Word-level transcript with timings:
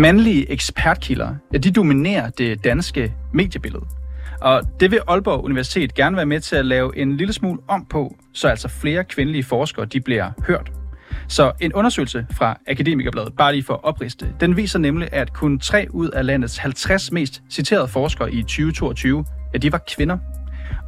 Mandlige 0.00 0.50
ekspertkilder, 0.50 1.34
ja, 1.52 1.58
de 1.58 1.70
dominerer 1.70 2.30
det 2.30 2.64
danske 2.64 3.14
mediebillede. 3.32 3.84
Og 4.40 4.62
det 4.80 4.90
vil 4.90 5.00
Aalborg 5.08 5.44
Universitet 5.44 5.94
gerne 5.94 6.16
være 6.16 6.26
med 6.26 6.40
til 6.40 6.56
at 6.56 6.66
lave 6.66 6.96
en 6.96 7.16
lille 7.16 7.32
smule 7.32 7.58
om 7.68 7.86
på, 7.90 8.16
så 8.32 8.48
altså 8.48 8.68
flere 8.68 9.04
kvindelige 9.04 9.44
forskere 9.44 9.84
de 9.86 10.00
bliver 10.00 10.30
hørt. 10.46 10.72
Så 11.28 11.52
en 11.60 11.72
undersøgelse 11.72 12.26
fra 12.30 12.58
Akademikerbladet, 12.68 13.36
bare 13.36 13.52
lige 13.52 13.62
for 13.62 13.74
at 13.74 13.84
opriste, 13.84 14.34
den 14.40 14.56
viser 14.56 14.78
nemlig, 14.78 15.08
at 15.12 15.32
kun 15.32 15.58
3 15.58 15.86
ud 15.90 16.08
af 16.08 16.26
landets 16.26 16.58
50 16.58 17.12
mest 17.12 17.42
citerede 17.50 17.88
forskere 17.88 18.32
i 18.32 18.42
2022, 18.42 19.24
ja, 19.52 19.58
de 19.58 19.72
var 19.72 19.82
kvinder. 19.96 20.18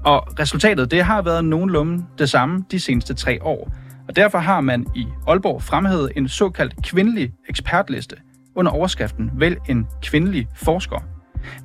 Og 0.05 0.39
resultatet, 0.41 0.91
det 0.91 1.05
har 1.05 1.23
været 1.23 1.45
nogenlunde 1.45 2.05
det 2.19 2.31
samme 2.31 2.65
de 2.71 2.81
seneste 2.81 3.15
tre 3.15 3.43
år. 3.43 3.73
Og 4.09 4.17
derfor 4.17 4.39
har 4.39 4.61
man 4.61 4.87
i 4.97 5.07
Aalborg 5.29 5.63
fremhævet 5.63 6.13
en 6.17 6.29
såkaldt 6.29 6.75
kvindelig 6.83 7.33
ekspertliste 7.49 8.17
under 8.55 8.73
overskriften 8.73 9.31
Vælg 9.35 9.59
en 9.69 9.87
kvindelig 10.03 10.49
forsker. 10.55 10.99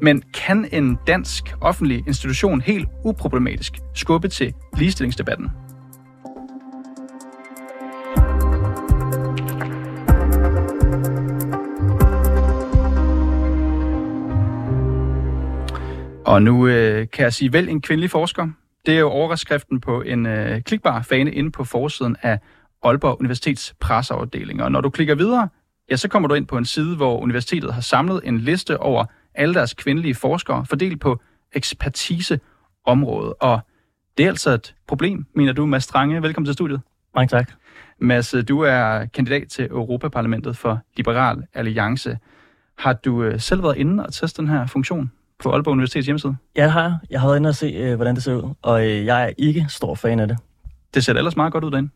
Men 0.02 0.24
kan 0.34 0.68
en 0.72 0.98
dansk 1.08 1.56
offentlig 1.62 2.04
institution 2.08 2.62
helt 2.62 2.88
uproblematisk 3.06 3.74
skubbe 3.94 4.28
til 4.28 4.54
ligestillingsdebatten? 4.78 5.50
Og 16.26 16.42
nu 16.42 16.68
øh, 16.68 17.08
kan 17.14 17.24
jeg 17.24 17.34
sige, 17.34 17.54
vælg 17.54 17.70
en 17.70 17.82
kvindelig 17.82 18.12
forsker. 18.12 18.48
Det 18.86 18.96
er 18.96 19.00
jo 19.00 19.10
overskriften 19.10 19.82
på 19.82 20.02
en 20.02 20.26
øh, 20.26 20.62
klikbar 20.62 21.02
fane 21.02 21.32
inde 21.32 21.52
på 21.52 21.64
forsiden 21.64 22.16
af 22.22 22.40
Aalborg 22.84 23.20
Universitets 23.20 23.76
presseafdeling. 23.80 24.64
Og 24.64 24.72
når 24.72 24.82
du 24.82 24.90
klikker 24.90 25.16
videre, 25.16 25.50
ja, 25.92 25.96
så 25.96 26.08
kommer 26.08 26.28
du 26.28 26.36
ind 26.36 26.48
på 26.48 26.58
en 26.58 26.66
side, 26.66 26.96
hvor 26.96 27.20
universitetet 27.20 27.74
har 27.74 27.82
samlet 27.82 28.22
en 28.24 28.40
liste 28.40 28.80
over 28.80 29.06
alle 29.36 29.54
deres 29.54 29.74
kvindelige 29.74 30.16
forskere, 30.16 30.66
fordelt 30.66 31.02
på 31.02 31.22
ekspertiseområdet. 31.54 33.34
Og 33.40 33.60
det 34.18 34.24
er 34.24 34.30
altså 34.30 34.52
et 34.52 34.76
problem, 34.88 35.26
mener 35.36 35.54
du, 35.54 35.66
Mads 35.66 35.84
Strange. 35.84 36.22
Velkommen 36.22 36.46
til 36.46 36.54
studiet. 36.54 36.82
Mange 37.16 37.28
tak. 37.28 37.52
Mads, 38.00 38.36
du 38.48 38.60
er 38.60 39.06
kandidat 39.06 39.48
til 39.48 39.66
Europaparlamentet 39.66 40.58
for 40.58 40.80
Liberal 40.98 41.44
Alliance. 41.54 42.18
Har 42.78 42.94
du 42.94 43.24
øh, 43.24 43.40
selv 43.40 43.64
været 43.64 43.78
inde 43.78 44.06
og 44.06 44.14
testet 44.14 44.38
den 44.38 44.48
her 44.48 44.68
funktion? 44.68 45.12
på 45.40 45.52
Aalborg 45.52 45.72
Universitets 45.72 46.06
hjemmeside? 46.06 46.36
Ja, 46.56 46.64
det 46.64 46.72
har 46.72 46.82
jeg. 46.82 46.98
Jeg 47.10 47.22
har 47.22 47.28
været 47.28 47.38
inde 47.38 47.50
og 47.50 47.56
se, 47.56 47.66
øh, 47.66 47.96
hvordan 47.96 48.16
det 48.16 48.24
ser 48.24 48.34
ud, 48.36 48.54
og 48.62 48.86
øh, 48.88 49.06
jeg 49.06 49.24
er 49.24 49.30
ikke 49.38 49.66
stor 49.70 49.96
fan 49.96 50.20
af 50.20 50.28
det. 50.28 50.38
Det 50.94 51.06
ser 51.06 51.14
ellers 51.14 51.36
meget 51.36 51.54
godt 51.54 51.64
ud 51.64 51.72
derinde. 51.72 51.90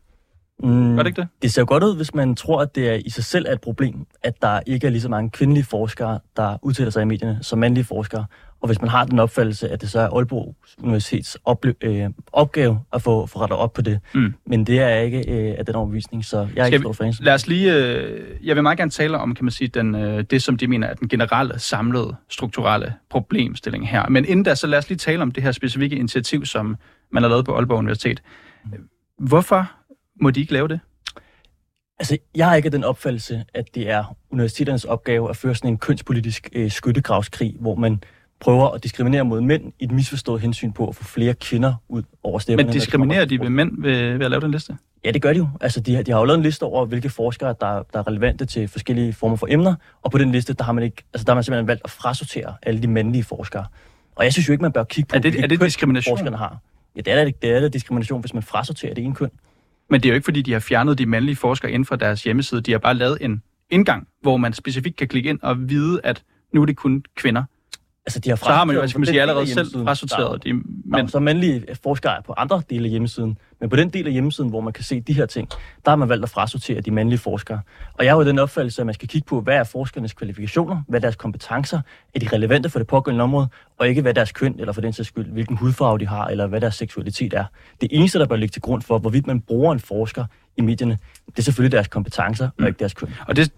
Mm, 0.62 0.94
Gør 0.96 1.02
det 1.02 1.06
ikke 1.06 1.20
det? 1.20 1.28
Det 1.42 1.52
ser 1.52 1.64
godt 1.64 1.82
ud, 1.84 1.96
hvis 1.96 2.14
man 2.14 2.34
tror, 2.34 2.62
at 2.62 2.74
det 2.74 2.88
er 2.88 2.94
i 2.94 3.10
sig 3.10 3.24
selv 3.24 3.46
er 3.48 3.52
et 3.52 3.60
problem, 3.60 4.06
at 4.22 4.42
der 4.42 4.60
ikke 4.66 4.86
er 4.86 4.90
lige 4.90 5.00
så 5.00 5.08
mange 5.08 5.30
kvindelige 5.30 5.64
forskere, 5.64 6.18
der 6.36 6.58
udtaler 6.62 6.90
sig 6.90 7.02
i 7.02 7.04
medierne, 7.04 7.38
som 7.42 7.58
mandlige 7.58 7.84
forskere. 7.84 8.24
Og 8.60 8.66
hvis 8.66 8.80
man 8.80 8.90
har 8.90 9.04
den 9.04 9.18
opfattelse, 9.18 9.68
at 9.68 9.80
det 9.80 9.90
så 9.90 10.00
er 10.00 10.08
Aalborg 10.08 10.56
Universitets 10.82 11.38
ople- 11.48 11.74
øh, 11.82 12.10
opgave 12.32 12.80
at 12.92 13.02
få, 13.02 13.26
få 13.26 13.38
rettet 13.40 13.58
op 13.58 13.72
på 13.72 13.82
det. 13.82 14.00
Mm. 14.14 14.34
Men 14.46 14.64
det 14.66 14.80
er 14.80 14.96
ikke 14.96 15.18
øh, 15.18 15.54
af 15.58 15.66
den 15.66 15.74
overbevisning, 15.74 16.24
så 16.24 16.36
jeg 16.38 16.46
er 16.62 16.66
Skal 16.66 16.66
ikke 16.66 16.78
stor 16.78 16.92
fan. 16.92 17.14
Lad 17.20 17.34
os 17.34 17.46
lige... 17.46 17.74
Øh, 17.76 18.46
jeg 18.46 18.56
vil 18.56 18.62
meget 18.62 18.78
gerne 18.78 18.90
tale 18.90 19.18
om, 19.18 19.34
kan 19.34 19.44
man 19.44 19.50
sige, 19.52 19.68
den, 19.68 19.94
øh, 19.94 20.24
det, 20.30 20.42
som 20.42 20.56
de 20.56 20.66
mener 20.66 20.86
er 20.86 20.94
den 20.94 21.08
generelle, 21.08 21.58
samlede, 21.58 22.16
strukturelle 22.28 22.94
problemstilling 23.10 23.88
her. 23.88 24.08
Men 24.08 24.24
inden 24.24 24.44
da, 24.44 24.54
så 24.54 24.66
lad 24.66 24.78
os 24.78 24.88
lige 24.88 24.98
tale 24.98 25.22
om 25.22 25.30
det 25.30 25.42
her 25.42 25.52
specifikke 25.52 25.96
initiativ, 25.96 26.44
som 26.46 26.76
man 27.12 27.22
har 27.22 27.30
lavet 27.30 27.44
på 27.44 27.54
Aalborg 27.56 27.78
Universitet. 27.78 28.22
Hvorfor 29.18 29.70
må 30.20 30.30
de 30.30 30.40
ikke 30.40 30.52
lave 30.52 30.68
det? 30.68 30.80
Altså, 31.98 32.18
jeg 32.34 32.48
har 32.48 32.54
ikke 32.54 32.70
den 32.70 32.84
opfattelse, 32.84 33.44
at 33.54 33.74
det 33.74 33.90
er 33.90 34.16
universiteternes 34.30 34.84
opgave 34.84 35.30
at 35.30 35.36
føre 35.36 35.54
sådan 35.54 35.70
en 35.70 35.78
kønspolitisk 35.78 36.48
øh, 36.52 36.70
skyttegravskrig, 36.70 37.56
hvor 37.60 37.74
man 37.74 38.02
prøver 38.40 38.68
at 38.68 38.82
diskriminere 38.82 39.24
mod 39.24 39.40
mænd 39.40 39.72
i 39.78 39.84
et 39.84 39.90
misforstået 39.90 40.40
hensyn 40.40 40.72
på 40.72 40.88
at 40.88 40.94
få 40.96 41.04
flere 41.04 41.34
kvinder 41.34 41.74
ud 41.88 42.02
over 42.22 42.38
stemmerne. 42.38 42.66
Men 42.66 42.72
diskriminerer 42.72 43.24
de 43.24 43.40
ved 43.40 43.48
mænd 43.48 43.82
ved, 43.82 44.12
ved 44.16 44.24
at 44.24 44.30
lave 44.30 44.40
den 44.40 44.50
liste? 44.50 44.76
Ja, 45.04 45.10
det 45.10 45.22
gør 45.22 45.32
de 45.32 45.38
jo. 45.38 45.48
Altså, 45.60 45.80
de, 45.80 45.94
har, 45.94 46.02
de 46.02 46.10
har 46.12 46.18
jo 46.18 46.24
lavet 46.24 46.38
en 46.38 46.42
liste 46.42 46.62
over, 46.62 46.86
hvilke 46.86 47.08
forskere, 47.10 47.54
der, 47.60 47.82
der 47.92 47.98
er 47.98 48.06
relevante 48.06 48.44
til 48.44 48.68
forskellige 48.68 49.12
former 49.12 49.36
for 49.36 49.46
emner, 49.50 49.74
og 50.02 50.10
på 50.10 50.18
den 50.18 50.32
liste, 50.32 50.52
der 50.52 50.64
har 50.64 50.72
man, 50.72 50.84
ikke, 50.84 51.02
altså, 51.14 51.24
der 51.24 51.32
har 51.32 51.34
man 51.34 51.44
simpelthen 51.44 51.66
valgt 51.66 51.82
at 51.84 51.90
frasortere 51.90 52.54
alle 52.62 52.82
de 52.82 52.86
mandlige 52.86 53.24
forskere. 53.24 53.66
Og 54.16 54.24
jeg 54.24 54.32
synes 54.32 54.48
jo 54.48 54.52
ikke, 54.52 54.62
man 54.62 54.72
bør 54.72 54.84
kigge 54.84 55.08
på, 55.08 55.16
Er 55.16 55.20
det, 55.20 55.40
er 55.40 55.46
det 55.46 55.60
diskrimination? 55.60 56.16
forskerne 56.16 56.36
har. 56.36 56.58
Ja, 56.96 57.00
det 57.00 57.12
er 57.12 57.24
da 57.24 57.30
det 57.42 57.50
er 57.50 57.60
da 57.60 57.68
diskrimination, 57.68 58.20
hvis 58.20 58.34
man 58.34 58.42
frasorterer 58.42 58.94
det 58.94 59.04
ene 59.04 59.14
køn. 59.14 59.30
Men 59.90 60.00
det 60.00 60.08
er 60.08 60.10
jo 60.10 60.14
ikke, 60.14 60.24
fordi 60.24 60.42
de 60.42 60.52
har 60.52 60.60
fjernet 60.60 60.98
de 60.98 61.06
mandlige 61.06 61.36
forskere 61.36 61.70
inden 61.70 61.86
for 61.86 61.96
deres 61.96 62.24
hjemmeside. 62.24 62.60
De 62.60 62.72
har 62.72 62.78
bare 62.78 62.94
lavet 62.94 63.18
en 63.20 63.42
indgang, 63.70 64.08
hvor 64.22 64.36
man 64.36 64.52
specifikt 64.52 64.96
kan 64.96 65.08
klikke 65.08 65.30
ind 65.30 65.38
og 65.42 65.68
vide, 65.68 66.00
at 66.04 66.22
nu 66.54 66.62
er 66.62 66.66
det 66.66 66.76
kun 66.76 67.04
kvinder. 67.16 67.44
Altså, 68.10 68.20
de 68.20 68.28
har 68.28 68.36
Så 68.36 68.44
har 68.44 68.64
man 68.64 68.76
jo, 68.76 68.86
skal 68.88 68.98
man 68.98 69.06
på 69.06 69.10
sige, 69.10 69.20
den 69.20 69.28
del 69.28 69.36
af 69.36 69.40
allerede 69.40 69.54
selv 69.54 69.84
frasorteret 69.84 70.44
de 70.44 70.50
jo 71.00 71.06
så 71.08 71.18
mandlige 71.20 71.66
forskere 71.82 72.22
på 72.26 72.34
andre 72.36 72.62
dele 72.70 72.84
af 72.84 72.90
hjemmesiden, 72.90 73.38
men 73.60 73.70
på 73.70 73.76
den 73.76 73.88
del 73.88 74.06
af 74.06 74.12
hjemmesiden, 74.12 74.50
hvor 74.50 74.60
man 74.60 74.72
kan 74.72 74.84
se 74.84 75.00
de 75.00 75.12
her 75.12 75.26
ting, 75.26 75.48
der 75.84 75.90
har 75.90 75.96
man 75.96 76.08
valgt 76.08 76.24
at 76.24 76.30
frasortere 76.30 76.80
de 76.80 76.90
mandlige 76.90 77.18
forskere. 77.18 77.60
Og 77.94 78.04
jeg 78.04 78.12
har 78.12 78.18
jo 78.18 78.24
den 78.24 78.38
opfattelse, 78.38 78.82
at 78.82 78.86
man 78.86 78.94
skal 78.94 79.08
kigge 79.08 79.26
på, 79.26 79.40
hvad 79.40 79.56
er 79.56 79.64
forskernes 79.64 80.12
kvalifikationer, 80.12 80.82
hvad 80.88 80.98
er 80.98 81.00
deres 81.00 81.16
kompetencer, 81.16 81.80
er 82.14 82.18
de 82.18 82.28
relevante 82.32 82.70
for 82.70 82.78
det 82.78 82.88
pågældende 82.88 83.22
område, 83.22 83.48
og 83.78 83.88
ikke 83.88 84.02
hvad 84.02 84.14
deres 84.14 84.32
køn, 84.32 84.54
eller 84.58 84.72
for 84.72 84.80
den 84.80 84.92
sags 84.92 85.08
skyld, 85.08 85.26
hvilken 85.32 85.56
hudfarve 85.56 85.98
de 85.98 86.06
har, 86.06 86.26
eller 86.26 86.46
hvad 86.46 86.60
deres 86.60 86.74
seksualitet 86.74 87.32
er. 87.34 87.44
Det 87.80 87.88
eneste, 87.92 88.18
der 88.18 88.26
bør 88.26 88.36
ligge 88.36 88.52
til 88.52 88.62
grund 88.62 88.82
for, 88.82 88.98
hvorvidt 88.98 89.26
man 89.26 89.40
bruger 89.40 89.72
en 89.72 89.80
forsker 89.80 90.24
i 90.56 90.60
medierne, 90.60 90.98
det 91.26 91.38
er 91.38 91.42
selvfølgelig 91.42 91.72
deres 91.72 91.88
kompetencer, 91.88 92.48
og 92.58 92.66
ikke 92.66 92.78
deres 92.78 92.94
køn. 92.94 93.08
Og 93.28 93.36
det 93.36 93.52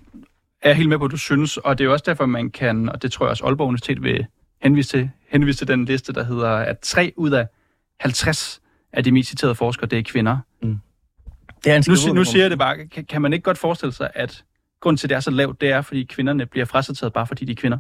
er 0.63 0.73
helt 0.73 0.89
med 0.89 0.99
på, 0.99 1.05
at 1.05 1.11
du 1.11 1.17
synes, 1.17 1.57
og 1.57 1.79
det 1.79 1.85
er 1.85 1.87
jo 1.87 1.93
også 1.93 2.05
derfor, 2.07 2.27
man 2.27 2.51
kan, 2.51 2.89
og 2.89 3.03
det 3.03 3.13
tror 3.13 3.27
jeg 3.27 3.31
også 3.31 3.45
Aalborg 3.45 3.69
Universitet 3.69 4.03
vil 4.03 4.27
henvise 4.63 4.89
til, 4.89 5.11
henvise 5.29 5.59
til 5.59 5.69
den 5.69 5.85
liste, 5.85 6.13
der 6.13 6.25
hedder, 6.25 6.49
at 6.51 6.79
3 6.79 7.13
ud 7.17 7.31
af 7.31 7.47
50 8.01 8.61
af 8.93 9.05
de 9.05 9.13
mest 9.13 9.29
citerede 9.29 9.55
forskere, 9.55 9.87
det 9.87 9.99
er 9.99 10.03
kvinder. 10.03 10.39
Det 11.65 11.73
er 11.73 11.77
en 11.77 11.85
Nu, 12.09 12.15
nu 12.15 12.25
siger 12.25 12.43
jeg 12.43 12.51
det 12.51 12.59
bare, 12.59 12.87
kan, 12.87 13.05
kan 13.05 13.23
man 13.23 13.33
ikke 13.33 13.43
godt 13.43 13.59
forestille 13.59 13.93
sig, 13.93 14.11
at 14.15 14.45
grunden 14.81 14.97
til, 14.97 15.07
at 15.07 15.11
det 15.11 15.17
er 15.17 15.21
så 15.21 15.31
lavt, 15.31 15.61
det 15.61 15.71
er, 15.71 15.83
fordi 15.83 16.05
kvinderne 16.05 16.47
bliver 16.47 16.65
frasorteret 16.67 17.13
bare 17.13 17.27
fordi 17.27 17.45
de 17.45 17.53
er 17.53 17.57
kvinder? 17.57 17.79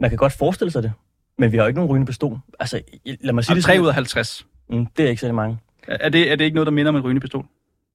Man 0.00 0.10
kan 0.10 0.16
godt 0.16 0.32
forestille 0.32 0.70
sig 0.70 0.82
det, 0.82 0.92
men 1.38 1.52
vi 1.52 1.56
har 1.56 1.64
jo 1.64 1.68
ikke 1.68 1.78
nogen 1.80 1.90
rygende 1.90 2.06
pistol. 2.06 2.38
Altså, 2.60 2.80
lad 3.20 3.32
mig 3.32 3.44
sige 3.44 3.52
Og 3.52 3.56
det 3.56 3.64
3 3.64 3.68
sådan- 3.70 3.82
ud 3.82 3.88
af 3.88 3.94
50. 3.94 4.46
Mm, 4.70 4.86
det 4.86 5.04
er 5.04 5.08
ikke 5.08 5.20
særlig 5.20 5.34
mange. 5.34 5.58
Er 5.88 6.08
det, 6.08 6.32
er 6.32 6.36
det 6.36 6.44
ikke 6.44 6.54
noget, 6.54 6.66
der 6.66 6.70
minder 6.72 6.88
om 6.88 6.96
en 6.96 7.02
rygende 7.02 7.20
pistol? 7.20 7.46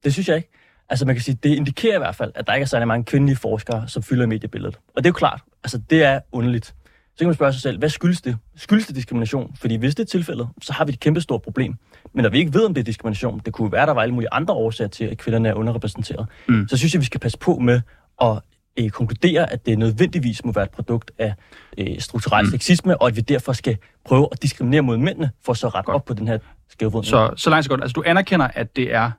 Det 0.04 0.14
synes 0.14 0.28
jeg 0.28 0.36
ikke. 0.38 0.50
Altså 0.90 1.06
man 1.06 1.16
kan 1.16 1.22
sige, 1.22 1.38
det 1.44 1.50
indikerer 1.50 1.96
i 1.96 1.98
hvert 1.98 2.16
fald, 2.16 2.32
at 2.36 2.48
der 2.48 2.54
ikke 2.54 2.64
er 2.64 2.68
særlig 2.68 2.88
mange 2.88 3.06
kvindelige 3.06 3.36
forskere, 3.38 3.88
som 3.88 4.04
fylder 4.04 4.26
mediebilledet. 4.26 4.76
Og 4.96 5.04
det 5.04 5.06
er 5.06 5.10
jo 5.10 5.14
klart, 5.14 5.42
altså 5.64 5.78
det 5.90 6.04
er 6.04 6.20
underligt. 6.32 6.76
Så 7.18 7.20
kan 7.20 7.28
man 7.28 7.36
spørge 7.36 7.54
sig 7.54 7.62
selv, 7.62 7.78
hvad 7.80 7.90
skyldes 7.90 8.22
det? 8.22 8.38
Skyldes 8.56 8.88
det 8.88 8.96
diskrimination? 8.96 9.56
Fordi 9.60 9.76
hvis 9.76 9.96
det 9.96 10.04
er 10.04 10.08
tilfældet, 10.08 10.50
så 10.62 10.74
har 10.74 10.86
vi 10.86 10.92
et 10.92 11.00
kæmpe 11.00 11.22
stort 11.22 11.42
problem. 11.42 11.76
Men 12.14 12.24
når 12.24 12.30
vi 12.30 12.38
ikke 12.38 12.54
ved, 12.54 12.66
om 12.66 12.74
det 12.74 12.82
er 12.82 12.86
diskrimination, 12.86 13.42
det 13.46 13.54
kunne 13.54 13.72
være, 13.72 13.82
at 13.82 13.88
der 13.88 13.94
var 13.94 14.02
alle 14.02 14.14
mulige 14.14 14.30
andre 14.34 14.54
årsager 14.54 14.88
til, 14.88 15.06
at 15.06 15.18
kvinderne 15.18 15.50
er 15.50 15.54
underrepræsenteret, 15.54 16.28
Mm. 16.48 16.68
så 16.68 16.78
synes 16.78 16.94
jeg, 16.94 17.00
vi 17.02 17.06
skal 17.06 17.20
passe 17.20 17.38
på 17.38 17.60
med 17.60 17.82
at 18.22 18.40
øh, 18.80 18.90
konkludere, 18.90 19.52
at 19.52 19.66
det 19.66 19.80
nødvendigvis 19.80 20.46
må 20.46 20.52
være 20.52 20.64
et 20.64 20.70
produkt 20.72 21.12
af 21.18 21.34
øh, 21.78 22.00
strukturel 22.00 22.46
Mm. 22.46 22.52
sexisme, 22.52 23.02
og 23.02 23.08
at 23.08 23.16
vi 23.16 23.22
derfor 23.22 23.54
skal 23.54 23.78
prøve 24.06 24.28
at 24.32 24.42
diskriminere 24.44 24.82
mod 24.82 24.98
mændene, 24.98 25.32
for 25.46 25.54
så 25.54 25.68
at 25.68 25.76
rette 25.76 25.86
Godt. 25.86 25.96
op 25.96 26.06
på 26.06 26.14
den 26.14 26.28
her 26.28 26.38
skævvridning. 26.70 27.06
Så, 27.10 27.34
så 27.38 27.50
langt 27.50 27.66
så 27.66 27.70
godt. 27.70 27.82
Altså, 27.82 27.94
du 27.94 28.04
anerkender, 28.06 28.48
at 28.54 28.76
det 28.76 28.94
er 28.96 29.12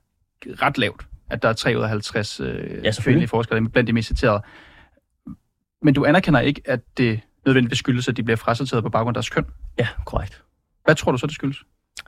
ret 0.46 0.78
lavt, 0.78 1.06
at 1.30 1.42
der 1.42 1.48
er 1.48 1.52
3 1.52 1.76
ud 1.78 1.82
af 1.82 1.88
50 1.88 2.40
øh, 2.40 2.46
selvfølgelig. 2.46 3.02
kvindelige 3.02 3.28
forskere 3.28 3.60
blandt 3.68 3.86
de 3.88 3.92
mest 3.92 4.08
citerede. 4.08 4.42
Men 5.82 5.94
du 5.94 6.04
anerkender 6.04 6.40
ikke, 6.40 6.60
at 6.64 6.80
det 6.98 7.20
nødvendigvis 7.48 7.78
skyldes, 7.78 8.08
at 8.08 8.16
de 8.16 8.22
bliver 8.22 8.36
frasorteret 8.36 8.82
på 8.82 8.90
baggrund 8.90 9.16
af 9.16 9.22
deres 9.22 9.28
køn. 9.30 9.46
Ja, 9.78 9.88
korrekt. 10.04 10.42
Hvad 10.84 10.94
tror 10.94 11.12
du 11.12 11.18
så, 11.18 11.26
det 11.26 11.34
skyldes? 11.34 11.56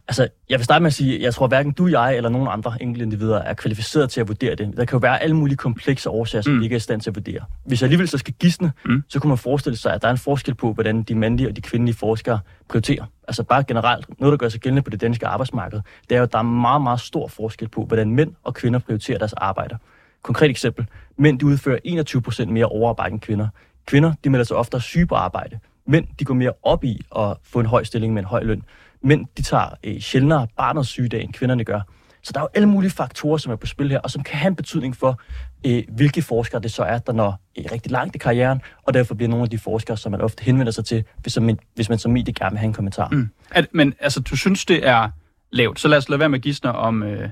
Altså, 0.08 0.28
jeg 0.48 0.58
vil 0.58 0.64
starte 0.64 0.82
med 0.82 0.86
at 0.86 0.92
sige, 0.94 1.16
at 1.16 1.22
jeg 1.22 1.34
tror 1.34 1.46
hverken 1.48 1.72
du, 1.72 1.86
jeg 1.86 2.16
eller 2.16 2.30
nogen 2.30 2.48
andre 2.50 2.82
enkelte 2.82 3.02
individer 3.04 3.38
er 3.38 3.54
kvalificeret 3.54 4.10
til 4.10 4.20
at 4.20 4.28
vurdere 4.28 4.54
det. 4.54 4.76
Der 4.76 4.84
kan 4.84 4.96
jo 4.96 4.98
være 4.98 5.22
alle 5.22 5.36
mulige 5.36 5.56
komplekse 5.56 6.10
årsager, 6.10 6.42
som 6.42 6.52
Mm. 6.52 6.58
vi 6.58 6.64
ikke 6.64 6.74
er 6.74 6.76
i 6.76 6.80
stand 6.80 7.00
til 7.00 7.10
at 7.10 7.16
vurdere. 7.16 7.40
Hvis 7.64 7.80
jeg 7.82 7.86
alligevel 7.86 8.08
så 8.08 8.18
skal 8.18 8.34
gisne, 8.34 8.72
Mm. 8.84 8.90
mm. 8.92 9.02
så 9.08 9.20
kunne 9.20 9.28
man 9.28 9.38
forestille 9.38 9.76
sig, 9.76 9.94
at 9.94 10.02
der 10.02 10.08
er 10.08 10.12
en 10.12 10.18
forskel 10.18 10.54
på, 10.54 10.72
hvordan 10.72 11.02
de 11.02 11.14
mandlige 11.14 11.48
og 11.48 11.56
de 11.56 11.60
kvindelige 11.62 11.96
forskere 11.96 12.38
prioriterer. 12.68 13.04
Altså 13.28 13.42
bare 13.42 13.64
generelt, 13.64 14.20
noget 14.20 14.32
der 14.32 14.36
gør 14.38 14.48
sig 14.48 14.60
gældende 14.60 14.82
på 14.82 14.90
det 14.90 15.00
danske 15.00 15.26
arbejdsmarked, 15.26 15.80
det 16.08 16.14
er 16.14 16.18
jo, 16.18 16.22
at 16.22 16.32
der 16.32 16.38
er 16.38 16.42
meget, 16.42 16.82
meget 16.82 17.00
stor 17.00 17.28
forskel 17.28 17.68
på, 17.68 17.84
hvordan 17.84 18.10
mænd 18.10 18.32
og 18.44 18.54
kvinder 18.54 18.78
prioriterer 18.78 19.18
deres 19.18 19.32
arbejde. 19.32 19.78
Konkret 20.22 20.50
eksempel. 20.50 20.86
Mænd 21.18 21.38
de 21.38 21.46
udfører 21.46 21.78
21% 21.84 22.50
mere 22.52 22.66
overarbejde 22.66 23.12
end 23.12 23.20
kvinder. 23.20 23.48
Kvinder 23.86 24.12
de 24.24 24.30
melder 24.30 24.44
sig 24.44 24.56
oftere 24.56 24.80
syge 24.80 25.06
på 25.06 25.14
arbejde. 25.14 25.58
Mænd 25.86 26.06
de 26.18 26.24
går 26.24 26.34
mere 26.34 26.52
op 26.62 26.84
i 26.84 27.00
at 27.16 27.36
få 27.42 27.60
en 27.60 27.66
høj 27.66 27.84
stilling 27.84 28.14
med 28.14 28.22
en 28.22 28.26
høj 28.26 28.42
løn. 28.42 28.62
Mænd 29.02 29.26
de 29.36 29.42
tager 29.42 29.68
øh, 29.84 30.00
sjældnere 30.00 30.46
barnets 30.56 30.88
sygedag, 30.88 31.22
end 31.22 31.32
kvinderne 31.32 31.64
gør. 31.64 31.80
Så 32.22 32.32
der 32.32 32.40
er 32.40 32.44
jo 32.44 32.48
alle 32.54 32.68
mulige 32.68 32.90
faktorer, 32.90 33.36
som 33.36 33.52
er 33.52 33.56
på 33.56 33.66
spil 33.66 33.90
her, 33.90 33.98
og 33.98 34.10
som 34.10 34.22
kan 34.22 34.38
have 34.38 34.48
en 34.48 34.56
betydning 34.56 34.96
for, 34.96 35.20
øh, 35.66 35.82
hvilke 35.88 36.22
forskere 36.22 36.60
det 36.60 36.72
så 36.72 36.82
er, 36.82 36.98
der 36.98 37.12
når 37.12 37.40
øh, 37.58 37.64
rigtig 37.72 37.92
langt 37.92 38.14
i 38.14 38.18
karrieren, 38.18 38.60
og 38.82 38.94
derfor 38.94 39.14
bliver 39.14 39.28
nogle 39.28 39.42
af 39.42 39.50
de 39.50 39.58
forskere, 39.58 39.96
som 39.96 40.12
man 40.12 40.20
ofte 40.20 40.44
henvender 40.44 40.72
sig 40.72 40.84
til, 40.84 41.04
hvis, 41.22 41.40
man, 41.40 41.58
hvis 41.74 41.88
man 41.88 41.98
som 41.98 42.12
medie 42.12 42.34
gerne 42.34 42.50
vil 42.50 42.58
have 42.58 42.66
en 42.66 42.72
kommentar. 42.72 43.08
Mm. 43.08 43.28
At, 43.50 43.68
men 43.72 43.94
altså, 44.00 44.20
du 44.20 44.36
synes, 44.36 44.66
det 44.66 44.88
er 44.88 45.10
lavt. 45.52 45.80
Så 45.80 45.88
lad 45.88 45.98
os 45.98 46.08
lade 46.08 46.20
være 46.20 46.28
med 46.28 46.38
at 46.38 46.42
gisne 46.42 46.72
om, 46.72 47.02
øh, 47.02 47.28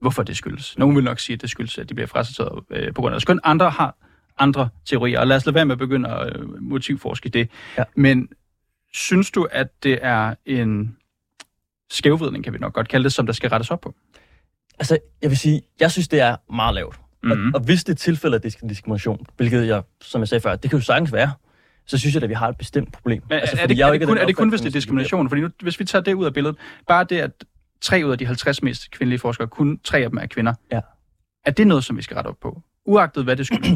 hvorfor 0.00 0.22
det 0.22 0.36
skyldes. 0.36 0.78
Nogle 0.78 0.94
vil 0.94 1.04
nok 1.04 1.18
sige, 1.18 1.34
at 1.34 1.42
det 1.42 1.50
skyldes, 1.50 1.78
at 1.78 1.88
de 1.88 1.94
bliver 1.94 2.06
frasorteret 2.06 2.64
øh, 2.70 2.94
på 2.94 3.00
grund 3.00 3.12
af 3.12 3.14
deres 3.14 3.24
køn. 3.24 3.40
Andre 3.44 3.70
har 3.70 3.96
andre 4.38 4.68
teorier, 4.84 5.20
og 5.20 5.26
lad 5.26 5.36
os 5.36 5.46
lade 5.46 5.54
være 5.54 5.64
med 5.66 5.72
at 5.72 5.78
begynde 5.78 6.08
at 6.08 6.36
øh, 6.36 6.62
motivforske 6.62 7.28
det. 7.28 7.50
Ja. 7.78 7.84
Men 7.96 8.28
synes 8.94 9.30
du, 9.30 9.48
at 9.52 9.82
det 9.82 9.98
er 10.02 10.34
en 10.46 10.96
skævvidning, 11.90 12.44
kan 12.44 12.52
vi 12.52 12.58
nok 12.58 12.72
godt 12.72 12.88
kalde 12.88 13.04
det, 13.04 13.12
som 13.12 13.26
der 13.26 13.32
skal 13.32 13.50
rettes 13.50 13.70
op 13.70 13.80
på? 13.80 13.94
Altså, 14.78 14.98
jeg 15.22 15.30
vil 15.30 15.38
sige, 15.38 15.62
jeg 15.80 15.90
synes, 15.90 16.08
det 16.08 16.20
er 16.20 16.36
meget 16.52 16.74
lavt. 16.74 17.00
Mm. 17.22 17.28
Mhm. 17.30 17.48
Og, 17.48 17.50
og 17.54 17.60
hvis 17.60 17.84
det 17.84 17.92
er 17.92 17.96
tilfælde 17.96 18.34
af 18.36 18.40
disk- 18.42 18.68
diskrimination, 18.68 19.26
hvilket 19.36 19.66
jeg, 19.66 19.82
som 20.00 20.20
jeg 20.20 20.28
sagde 20.28 20.40
før, 20.40 20.56
det 20.56 20.70
kan 20.70 20.78
jo 20.78 20.84
sagtens 20.84 21.12
være, 21.12 21.32
så 21.86 21.98
synes 21.98 22.14
jeg, 22.14 22.22
at 22.22 22.28
vi 22.28 22.34
har 22.34 22.48
et 22.48 22.56
bestemt 22.56 22.92
problem. 22.92 23.22
Men 23.28 23.38
altså, 23.38 23.56
er, 23.60 23.66
det, 23.66 23.78
jeg 23.78 23.88
er, 23.88 23.92
det 23.98 24.06
kun, 24.08 24.18
er 24.18 24.26
det 24.26 24.36
kun, 24.36 24.48
hvis 24.48 24.60
det 24.60 24.68
er 24.68 24.72
diskrimination? 24.72 25.28
Fordi 25.28 25.40
nu, 25.42 25.48
hvis 25.62 25.80
vi 25.80 25.84
tager 25.84 26.02
det 26.02 26.14
ud 26.14 26.24
af 26.24 26.34
billedet, 26.34 26.56
bare 26.88 27.04
det, 27.04 27.18
at 27.18 27.44
tre 27.80 28.02
ud 28.06 28.10
af 28.12 28.18
de 28.18 28.26
50 28.26 28.62
mest 28.62 28.90
kvindelige 28.90 29.18
forskere, 29.18 29.48
kun 29.48 29.78
tre 29.84 29.98
af 29.98 30.10
dem 30.10 30.18
er 30.18 30.26
kvinder, 30.26 30.54
Ja. 30.72 30.80
er 31.44 31.50
det 31.50 31.66
noget, 31.66 31.84
som 31.84 31.96
vi 31.96 32.02
skal 32.02 32.14
rette 32.14 32.28
op 32.28 32.36
på? 32.40 32.62
Uagtet 32.84 33.24
hvad 33.24 33.36
det 33.36 33.46
skyldes? 33.46 33.70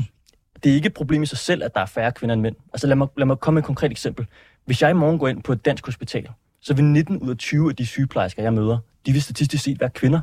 Det 0.64 0.70
er 0.70 0.74
ikke 0.74 0.86
et 0.86 0.94
problem 0.94 1.22
i 1.22 1.26
sig 1.26 1.38
selv, 1.38 1.64
at 1.64 1.74
der 1.74 1.80
er 1.80 1.86
færre 1.86 2.12
kvinder 2.12 2.32
end 2.32 2.42
mænd. 2.42 2.56
Altså 2.72 2.86
lad 2.86 2.96
mig, 2.96 3.08
lad 3.16 3.26
mig 3.26 3.38
komme 3.38 3.54
med 3.56 3.62
et 3.62 3.66
konkret 3.66 3.90
eksempel. 3.90 4.26
Hvis 4.64 4.82
jeg 4.82 4.90
i 4.90 4.94
morgen 4.94 5.18
går 5.18 5.28
ind 5.28 5.42
på 5.42 5.52
et 5.52 5.64
dansk 5.64 5.86
hospital, 5.86 6.28
så 6.60 6.74
vil 6.74 6.84
19 6.84 7.18
ud 7.18 7.30
af 7.30 7.36
20 7.36 7.68
af 7.70 7.76
de 7.76 7.86
sygeplejersker, 7.86 8.42
jeg 8.42 8.52
møder, 8.54 8.78
de 9.06 9.12
vil 9.12 9.22
statistisk 9.22 9.64
set 9.64 9.80
være 9.80 9.90
kvinder. 9.90 10.20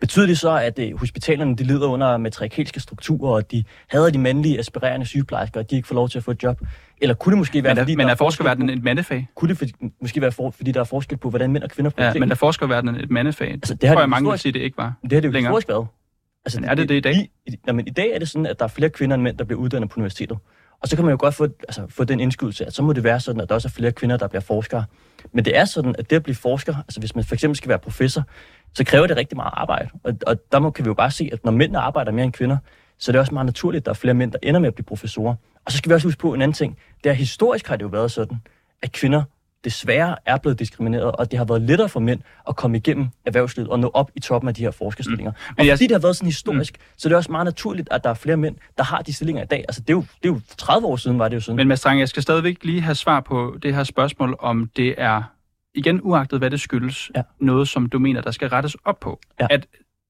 Betyder 0.00 0.26
det 0.26 0.38
så, 0.38 0.56
at 0.56 0.78
øh, 0.78 0.98
hospitalerne 0.98 1.56
de 1.56 1.64
lider 1.64 1.86
under 1.88 2.16
matriarkalske 2.16 2.80
strukturer, 2.80 3.32
og 3.32 3.50
de 3.50 3.64
hader 3.88 4.10
de 4.10 4.18
mandlige 4.18 4.58
aspirerende 4.58 5.06
sygeplejersker, 5.06 5.60
og 5.60 5.70
de 5.70 5.76
ikke 5.76 5.88
får 5.88 5.94
lov 5.94 6.08
til 6.08 6.18
at 6.18 6.24
få 6.24 6.30
et 6.30 6.42
job? 6.42 6.60
Eller 7.00 7.14
kunne 7.14 7.30
det 7.30 7.38
måske 7.38 7.64
være, 7.64 7.74
men 7.74 7.78
er, 7.78 7.82
fordi 7.82 7.94
men 7.96 8.06
der 8.06 8.12
er 8.12 8.16
forskerverdenen 8.16 8.70
et 8.70 8.84
mandefag? 8.84 9.28
kunne 9.34 9.48
det 9.48 9.58
for, 9.58 9.66
måske 10.00 10.20
være, 10.20 10.32
for, 10.32 10.50
fordi 10.50 10.72
der 10.72 10.80
er 10.80 10.84
forskel 10.84 11.18
på, 11.18 11.30
hvordan 11.30 11.52
mænd 11.52 11.62
og 11.62 11.70
kvinder 11.70 11.90
Ja, 11.90 12.02
prioriterer? 12.02 12.20
men 12.20 12.30
er 12.30 12.34
forskerverdenen 12.34 12.96
et 12.96 13.10
mandefag? 13.10 13.50
Altså, 13.50 13.74
det 13.74 13.88
har 13.88 13.94
tror 13.94 14.00
det 14.00 14.02
jeg, 14.02 14.08
mange 14.08 14.30
vil 14.30 14.38
sige, 14.38 14.52
det 14.52 14.60
ikke 14.60 14.78
var. 14.78 14.92
Det 15.02 15.12
har 15.12 15.20
det 15.20 15.28
jo 15.28 15.38
historisk 15.38 15.68
været. 15.68 15.86
Altså, 16.44 16.60
Men 16.60 16.70
er 16.70 16.74
det 16.74 16.88
det 16.88 16.94
i 16.94 17.00
dag? 17.00 17.14
I, 17.14 17.30
i, 17.46 17.56
jamen, 17.66 17.86
I 17.86 17.90
dag 17.90 18.10
er 18.10 18.18
det 18.18 18.28
sådan, 18.28 18.46
at 18.46 18.58
der 18.58 18.64
er 18.64 18.68
flere 18.68 18.90
kvinder 18.90 19.14
end 19.14 19.22
mænd, 19.22 19.38
der 19.38 19.44
bliver 19.44 19.60
uddannet 19.60 19.90
på 19.90 19.96
universitetet. 19.96 20.38
Og 20.80 20.88
så 20.88 20.96
kan 20.96 21.04
man 21.04 21.12
jo 21.12 21.16
godt 21.20 21.34
få, 21.34 21.44
altså, 21.44 21.86
få 21.88 22.04
den 22.04 22.20
indskydelse, 22.20 22.66
at 22.66 22.74
så 22.74 22.82
må 22.82 22.92
det 22.92 23.04
være 23.04 23.20
sådan, 23.20 23.40
at 23.40 23.48
der 23.48 23.54
også 23.54 23.68
er 23.68 23.70
flere 23.70 23.92
kvinder, 23.92 24.16
der 24.16 24.28
bliver 24.28 24.40
forskere. 24.40 24.84
Men 25.32 25.44
det 25.44 25.56
er 25.56 25.64
sådan, 25.64 25.94
at 25.98 26.10
det 26.10 26.16
at 26.16 26.22
blive 26.22 26.34
forsker, 26.34 26.76
altså 26.76 27.00
hvis 27.00 27.14
man 27.14 27.24
for 27.24 27.34
eksempel 27.34 27.56
skal 27.56 27.68
være 27.68 27.78
professor, 27.78 28.22
så 28.74 28.84
kræver 28.84 29.06
det 29.06 29.16
rigtig 29.16 29.36
meget 29.36 29.52
arbejde. 29.52 29.88
Og, 30.04 30.14
og 30.26 30.36
der 30.52 30.58
må, 30.58 30.70
kan 30.70 30.84
vi 30.84 30.88
jo 30.88 30.94
bare 30.94 31.10
se, 31.10 31.30
at 31.32 31.44
når 31.44 31.52
mændene 31.52 31.78
arbejder 31.78 32.12
mere 32.12 32.24
end 32.24 32.32
kvinder, 32.32 32.56
så 32.98 33.10
er 33.10 33.12
det 33.12 33.20
også 33.20 33.34
meget 33.34 33.46
naturligt, 33.46 33.82
at 33.82 33.86
der 33.86 33.90
er 33.90 33.94
flere 33.94 34.14
mænd, 34.14 34.32
der 34.32 34.38
ender 34.42 34.60
med 34.60 34.68
at 34.68 34.74
blive 34.74 34.84
professorer. 34.84 35.34
Og 35.64 35.72
så 35.72 35.78
skal 35.78 35.90
vi 35.90 35.94
også 35.94 36.06
huske 36.06 36.20
på 36.20 36.34
en 36.34 36.42
anden 36.42 36.54
ting. 36.54 36.78
Det 37.04 37.10
er 37.10 37.14
historisk 37.14 37.66
har 37.66 37.76
det 37.76 37.82
jo 37.82 37.88
været 37.88 38.10
sådan, 38.10 38.40
at 38.82 38.92
kvinder 38.92 39.22
desværre 39.64 40.16
er 40.26 40.36
blevet 40.38 40.58
diskrimineret, 40.58 41.12
og 41.12 41.30
det 41.30 41.38
har 41.38 41.44
været 41.44 41.62
lettere 41.62 41.88
for 41.88 42.00
mænd 42.00 42.20
at 42.48 42.56
komme 42.56 42.76
igennem 42.76 43.08
erhvervslivet 43.26 43.70
og 43.70 43.78
nå 43.80 43.90
op 43.94 44.10
i 44.14 44.20
toppen 44.20 44.48
af 44.48 44.54
de 44.54 44.62
her 44.62 44.70
forskerstillinger. 44.70 45.30
Mm. 45.32 45.36
Og 45.48 45.54
Men 45.58 45.66
jeg- 45.66 45.76
fordi 45.76 45.86
det 45.86 45.92
har 45.94 45.98
været 46.00 46.16
sådan 46.16 46.26
historisk, 46.26 46.76
mm. 46.78 46.84
så 46.98 47.08
er 47.08 47.10
det 47.10 47.16
også 47.16 47.32
meget 47.32 47.44
naturligt, 47.44 47.88
at 47.90 48.04
der 48.04 48.10
er 48.10 48.14
flere 48.14 48.36
mænd, 48.36 48.56
der 48.78 48.84
har 48.84 49.02
de 49.02 49.12
stillinger 49.12 49.42
i 49.42 49.46
dag. 49.46 49.58
Altså 49.68 49.80
det 49.80 49.90
er 49.90 49.94
jo, 49.94 50.00
det 50.22 50.28
er 50.28 50.32
jo 50.32 50.40
30 50.58 50.86
år 50.86 50.96
siden, 50.96 51.18
var 51.18 51.28
det 51.28 51.36
jo 51.36 51.40
sådan. 51.40 51.56
Men 51.56 51.68
Mads 51.68 51.78
Strange, 51.80 52.00
jeg 52.00 52.08
skal 52.08 52.22
stadigvæk 52.22 52.64
lige 52.64 52.80
have 52.80 52.94
svar 52.94 53.20
på 53.20 53.56
det 53.62 53.74
her 53.74 53.84
spørgsmål, 53.84 54.36
om 54.38 54.70
det 54.76 54.94
er, 54.98 55.22
igen 55.74 56.00
uagtet 56.02 56.38
hvad 56.38 56.50
det 56.50 56.60
skyldes, 56.60 57.10
Ja. 57.16 57.22
noget, 57.40 57.68
som 57.68 57.88
du 57.88 57.98
mener, 57.98 58.20
der 58.20 58.30
skal 58.30 58.48
rettes 58.48 58.76
op 58.84 59.00
på. 59.00 59.20
Ja. 59.40 59.46
At 59.50 59.66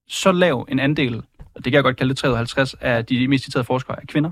så 0.07 0.31
lav 0.31 0.67
en 0.71 0.79
andel, 0.79 1.15
og 1.39 1.55
det 1.55 1.63
kan 1.63 1.73
jeg 1.73 1.83
godt 1.83 1.97
kalde 1.97 2.09
det 2.09 2.17
53, 2.17 2.73
af 2.81 3.05
de 3.05 3.27
mest 3.27 3.43
citerede 3.43 3.65
forskere 3.65 4.01
er 4.01 4.05
kvinder. 4.07 4.31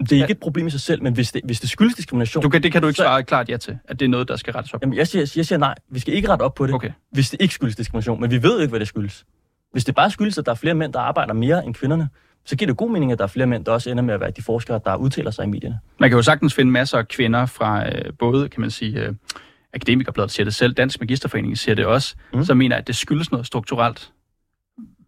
Det 0.00 0.12
er 0.12 0.16
ikke 0.22 0.32
et 0.32 0.38
problem 0.40 0.66
i 0.66 0.70
sig 0.70 0.80
selv, 0.80 1.02
men 1.02 1.14
hvis 1.14 1.32
det, 1.32 1.40
hvis 1.44 1.60
det 1.60 1.70
skyldes 1.70 1.94
diskrimination, 1.94 2.42
Du 2.42 2.48
kan, 2.48 2.62
det 2.62 2.72
kan 2.72 2.82
du 2.82 2.88
ikke 2.88 2.96
Så- 2.96 3.02
svare 3.02 3.22
klart 3.22 3.48
ja 3.48 3.56
til, 3.56 3.78
at 3.84 4.00
det 4.00 4.04
er 4.04 4.08
noget, 4.10 4.28
der 4.28 4.36
skal 4.36 4.52
rettes 4.52 4.74
op 4.74 4.80
på. 4.80 4.82
jamen 4.84 4.96
jeg 4.98 5.08
siger, 5.08 5.32
jeg 5.36 5.46
siger 5.46 5.58
nej, 5.58 5.74
vi 5.90 5.98
skal 5.98 6.14
ikke 6.14 6.28
rette 6.28 6.42
op 6.42 6.54
på 6.54 6.66
det, 6.66 6.74
Okay. 6.74 6.90
hvis 7.12 7.30
det 7.30 7.40
ikke 7.40 7.54
skyldes 7.54 7.76
diskrimination, 7.76 8.20
men 8.20 8.30
vi 8.30 8.42
ved 8.42 8.60
ikke, 8.60 8.70
hvad 8.70 8.80
det 8.80 8.88
skyldes. 8.88 9.24
Hvis 9.72 9.84
det 9.84 9.94
bare 9.94 10.10
skyldes, 10.10 10.38
at 10.38 10.46
der 10.46 10.50
er 10.52 10.56
flere 10.56 10.74
mænd, 10.74 10.92
der 10.92 11.00
arbejder 11.00 11.34
mere 11.34 11.66
end 11.66 11.74
kvinderne, 11.74 12.08
så 12.44 12.56
giver 12.56 12.66
det 12.66 12.76
god 12.76 12.90
mening, 12.90 13.12
at 13.12 13.18
der 13.18 13.24
er 13.24 13.28
flere 13.28 13.46
mænd, 13.46 13.64
der 13.64 13.72
også 13.72 13.90
ender 13.90 14.02
med 14.02 14.14
at 14.14 14.20
være 14.20 14.30
de 14.30 14.42
forskere, 14.42 14.80
der 14.84 14.96
udtaler 14.96 15.30
sig 15.30 15.44
i 15.44 15.48
medierne. 15.48 15.78
Man 16.00 16.10
kan 16.10 16.16
jo 16.16 16.22
sagtens 16.22 16.54
finde 16.54 16.70
masser 16.72 16.98
af 16.98 17.08
kvinder 17.08 17.46
fra 17.46 17.88
øh, 17.88 18.12
både, 18.18 18.48
kan 18.48 18.60
man 18.60 18.70
sige, 18.70 19.00
øh, 19.00 19.14
Akademikerbladet 19.74 20.30
siger 20.30 20.44
det 20.44 20.54
selv, 20.54 20.72
Dansk 20.74 21.00
Magisterforening 21.00 21.58
siger 21.58 21.74
det 21.74 21.86
også. 21.86 22.14
Mm. 22.34 22.44
som 22.44 22.56
mener, 22.56 22.76
at 22.76 22.86
det 22.86 22.96
skyldes 22.96 23.30
noget 23.30 23.46
strukturelt. 23.46 24.12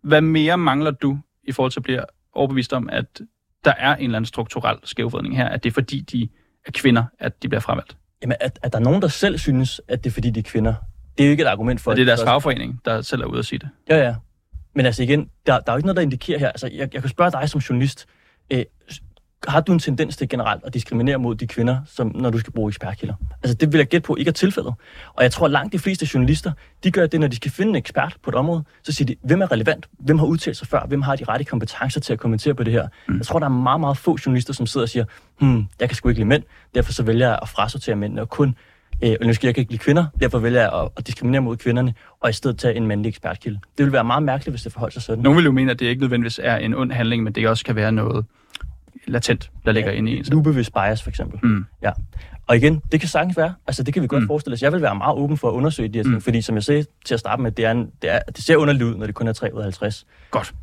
Hvad 0.03 0.21
mere 0.21 0.59
mangler 0.59 0.91
du 0.91 1.19
i 1.45 1.53
forhold 1.53 1.73
til 1.73 1.81
at 1.81 1.85
blive 1.85 2.01
overbevist 2.35 2.73
om, 2.73 2.89
at 2.93 3.21
der 3.65 3.73
er 3.79 3.97
en 3.97 4.05
eller 4.05 4.17
anden 4.17 4.27
strukturel 4.27 4.79
skævvridning 4.85 5.37
her, 5.37 5.49
at 5.49 5.63
det 5.65 5.71
er 5.71 5.75
fordi, 5.75 6.01
de 6.01 6.29
er 6.67 6.71
kvinder, 6.75 7.05
at 7.19 7.43
de 7.43 7.49
bliver 7.49 7.61
fravalgt? 7.61 7.97
Jamen, 8.23 8.37
at, 8.41 8.59
at 8.63 8.73
der 8.73 8.79
er 8.79 8.83
nogen, 8.83 9.03
der 9.03 9.09
selv 9.09 9.39
synes, 9.39 9.81
at 9.89 10.05
det 10.05 10.11
er 10.11 10.15
fordi, 10.15 10.31
de 10.31 10.39
er 10.41 10.45
kvinder, 10.45 10.75
det 11.19 11.25
er 11.25 11.29
jo 11.29 11.31
ikke 11.31 11.43
et 11.43 11.47
argument 11.47 11.81
for... 11.81 11.91
Og 11.91 11.97
det 11.97 12.03
er 12.03 12.07
deres 12.07 12.21
også- 12.21 12.31
fagforening, 12.31 12.81
der 12.85 13.03
selv 13.03 13.23
er 13.23 13.27
ude 13.27 13.39
at 13.39 13.45
sige 13.45 13.59
det. 13.59 13.69
Ja, 13.89 13.97
ja. 13.97 14.15
Men 14.75 14.87
altså 14.87 15.03
igen, 15.03 15.29
der, 15.47 15.59
der 15.61 15.73
er 15.73 15.75
jo 15.75 15.77
ikke 15.77 15.87
noget, 15.87 15.97
der 15.97 16.03
indikerer 16.03 16.39
her. 16.39 16.49
Altså, 16.49 16.67
jeg, 16.73 16.95
jeg 16.95 17.03
kan 17.03 17.09
spørge 17.09 17.31
dig 17.31 17.49
som 17.49 17.59
journalist. 17.61 18.07
Øh, 18.53 18.65
har 19.49 19.61
du 19.61 19.73
en 19.73 19.79
tendens 19.79 20.17
til 20.17 20.29
generelt 20.29 20.65
at 20.65 20.75
diskriminere 20.75 21.19
mod 21.19 21.35
de 21.35 21.47
kvinder, 21.47 21.79
som, 21.87 22.13
når 22.15 22.31
du 22.31 22.39
skal 22.39 22.53
bruge 22.53 22.69
ekspertkilder? 22.69 23.15
Altså, 23.43 23.55
det 23.55 23.73
vil 23.73 23.79
jeg 23.79 23.87
gætte 23.87 24.07
på 24.07 24.17
ikke 24.17 24.29
er 24.29 24.33
tilfældet. 24.33 24.75
Og 25.15 25.23
jeg 25.23 25.33
tror, 25.33 25.45
at 25.45 25.51
langt 25.53 25.73
de 25.73 25.79
fleste 25.79 26.09
journalister, 26.15 26.53
de 26.85 26.91
gør 26.91 27.07
det, 27.07 27.21
når 27.21 27.29
de 27.29 27.37
skal 27.37 27.51
finde 27.51 27.71
en 27.71 27.77
ekspert 27.77 28.17
på 28.23 28.31
et 28.31 28.35
område, 28.35 28.65
så 28.83 28.93
siger 28.93 29.07
de, 29.07 29.17
hvem 29.23 29.41
er 29.41 29.53
relevant? 29.53 29.89
Hvem 29.99 30.19
har 30.19 30.27
udtalt 30.27 30.57
sig 30.57 30.69
før? 30.69 30.87
Hvem 30.89 31.03
har 31.03 31.17
de 31.17 31.25
rette 31.25 31.45
kompetencer 31.45 32.01
til 32.01 32.13
at 32.13 32.19
kommentere 32.19 32.55
på 32.55 32.65
det 32.65 32.73
her? 32.73 32.89
Mm. 33.09 33.17
Jeg 33.17 33.27
tror, 33.27 33.39
der 33.39 33.47
er 33.47 33.51
meget, 33.51 33.81
meget 33.81 33.97
få 33.97 34.19
journalister, 34.27 34.53
som 34.53 34.67
sidder 34.67 34.85
og 34.85 34.89
siger, 34.89 35.05
hmm, 35.41 35.67
jeg 35.81 35.89
kan 35.89 35.97
sgu 35.97 36.09
ikke 36.09 36.19
lide 36.19 36.29
mænd, 36.29 36.43
derfor 36.75 36.93
så 36.93 37.03
vælger 37.03 37.29
jeg 37.29 37.39
at 37.43 37.49
frasortere 37.49 37.97
mændene 37.97 38.21
og 38.21 38.29
kun 38.29 38.57
Øh, 39.05 39.17
og 39.21 39.27
nu 39.27 39.33
skal 39.33 39.47
jeg 39.49 39.59
ikke 39.59 39.71
lide 39.71 39.83
kvinder, 39.83 40.07
derfor 40.21 40.39
vælger 40.39 40.61
jeg 40.61 40.73
at, 40.73 40.89
at 40.97 41.07
diskriminere 41.07 41.41
mod 41.43 41.57
kvinderne, 41.57 41.95
og 42.21 42.31
i 42.31 42.33
stedet 42.33 42.59
tage 42.59 42.75
en 42.75 42.87
mandlig 42.87 43.09
ekspertkilde. 43.09 43.61
Det 43.79 43.85
vil 43.87 43.93
være 43.93 44.05
meget 44.05 44.23
mærkeligt, 44.23 44.53
hvis 44.53 44.63
det 44.63 44.73
forholder 44.73 44.93
sig 44.93 45.03
sådan. 45.03 45.23
Nogle 45.23 45.37
vil 45.37 45.45
jo 45.45 45.53
mene, 45.53 45.71
at 45.71 45.81
det 45.81 45.87
ikke 45.87 46.01
nødvendigvis 46.01 46.41
er 46.43 46.57
en 46.57 46.75
ond 46.75 46.93
handling, 46.93 47.23
men 47.23 47.33
det 47.33 47.49
også 47.49 47.65
kan 47.65 47.77
være 47.77 47.93
noget 47.93 48.25
latent, 49.07 49.51
der 49.65 49.73
ligger 49.73 49.91
inde 49.91 50.13
i 50.13 50.17
en. 50.19 50.35
Ubevidst 50.35 50.73
bias, 50.75 51.03
for 51.03 51.11
eksempel. 51.11 51.39
Mm. 51.43 51.65
Ja. 51.83 51.91
Og 52.47 52.57
igen, 52.57 52.83
det 52.93 53.01
kan 53.01 53.09
sagtens 53.09 53.37
være. 53.37 53.55
Altså, 53.67 53.83
det 53.83 53.95
kan 53.95 54.03
vi 54.03 54.07
godt 54.09 54.23
Mm. 54.23 54.27
forestille 54.27 54.55
os. 54.55 54.63
Jeg 54.63 54.73
vil 54.73 54.83
være 54.83 54.95
meget 54.95 55.17
åben 55.19 55.37
for 55.37 55.49
at 55.49 55.53
undersøge 55.53 55.89
de 55.89 55.99
her 55.99 56.03
ting, 56.03 56.15
Mm. 56.15 56.21
fordi 56.21 56.43
som 56.43 56.55
jeg 56.55 56.63
sagde 56.63 56.85
til 57.05 57.15
at 57.15 57.21
starte 57.21 57.43
med, 57.43 57.53
det, 57.53 57.65
er 57.65 57.71
en, 57.71 57.91
det, 58.03 58.15
er, 58.15 58.19
det 58.37 58.45
ser 58.45 58.57
underligt 58.57 58.85
ud, 58.85 58.95
når 58.95 59.07
det 59.07 59.15
kun 59.15 59.29
er 59.29 59.33
3 59.33 59.55
ud 59.55 59.59
af 59.59 59.65
50. 59.65 60.07
Godt. 60.31 60.55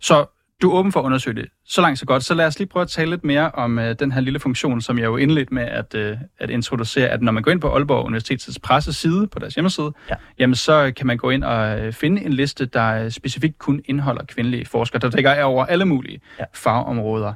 Så 0.00 0.26
du 0.62 0.70
er 0.70 0.74
åben 0.74 0.92
for 0.92 1.00
at 1.00 1.04
undersøge 1.04 1.36
det. 1.36 1.46
Så 1.66 1.80
langt, 1.80 1.98
så 1.98 2.06
godt. 2.06 2.24
Så 2.24 2.34
lad 2.34 2.46
os 2.46 2.58
lige 2.58 2.68
prøve 2.68 2.82
at 2.82 2.88
tale 2.88 3.10
lidt 3.10 3.24
mere 3.24 3.50
om 3.50 3.78
øh, 3.78 3.96
den 3.98 4.12
her 4.12 4.20
lille 4.20 4.40
funktion, 4.40 4.80
som 4.80 4.98
jeg 4.98 5.04
jo 5.04 5.16
indledte 5.16 5.54
med 5.54 5.62
at, 5.62 5.94
øh, 5.94 6.16
at 6.38 6.50
introducere, 6.50 7.08
at 7.08 7.22
når 7.22 7.32
man 7.32 7.42
går 7.42 7.50
ind 7.50 7.60
på 7.60 7.68
Aalborg 7.74 8.04
Universitets 8.06 8.58
presseside 8.58 9.26
på 9.26 9.38
deres 9.38 9.54
hjemmeside, 9.54 9.92
Ja. 10.10 10.14
jamen 10.38 10.54
så 10.54 10.92
kan 10.96 11.06
man 11.06 11.16
gå 11.16 11.30
ind 11.30 11.44
og 11.44 11.80
øh, 11.80 11.92
finde 11.92 12.24
en 12.24 12.32
liste, 12.32 12.66
der 12.66 13.04
øh, 13.04 13.10
specifikt 13.10 13.58
kun 13.58 13.80
indeholder 13.84 14.24
kvindelige 14.24 14.66
forskere, 14.66 15.00
der 15.00 15.10
dækker 15.10 15.42
over 15.42 15.64
alle 15.66 15.84
mulige 15.84 16.20
ja. 16.38 16.42
Ja. 16.42 16.46
fagområder. 16.54 17.32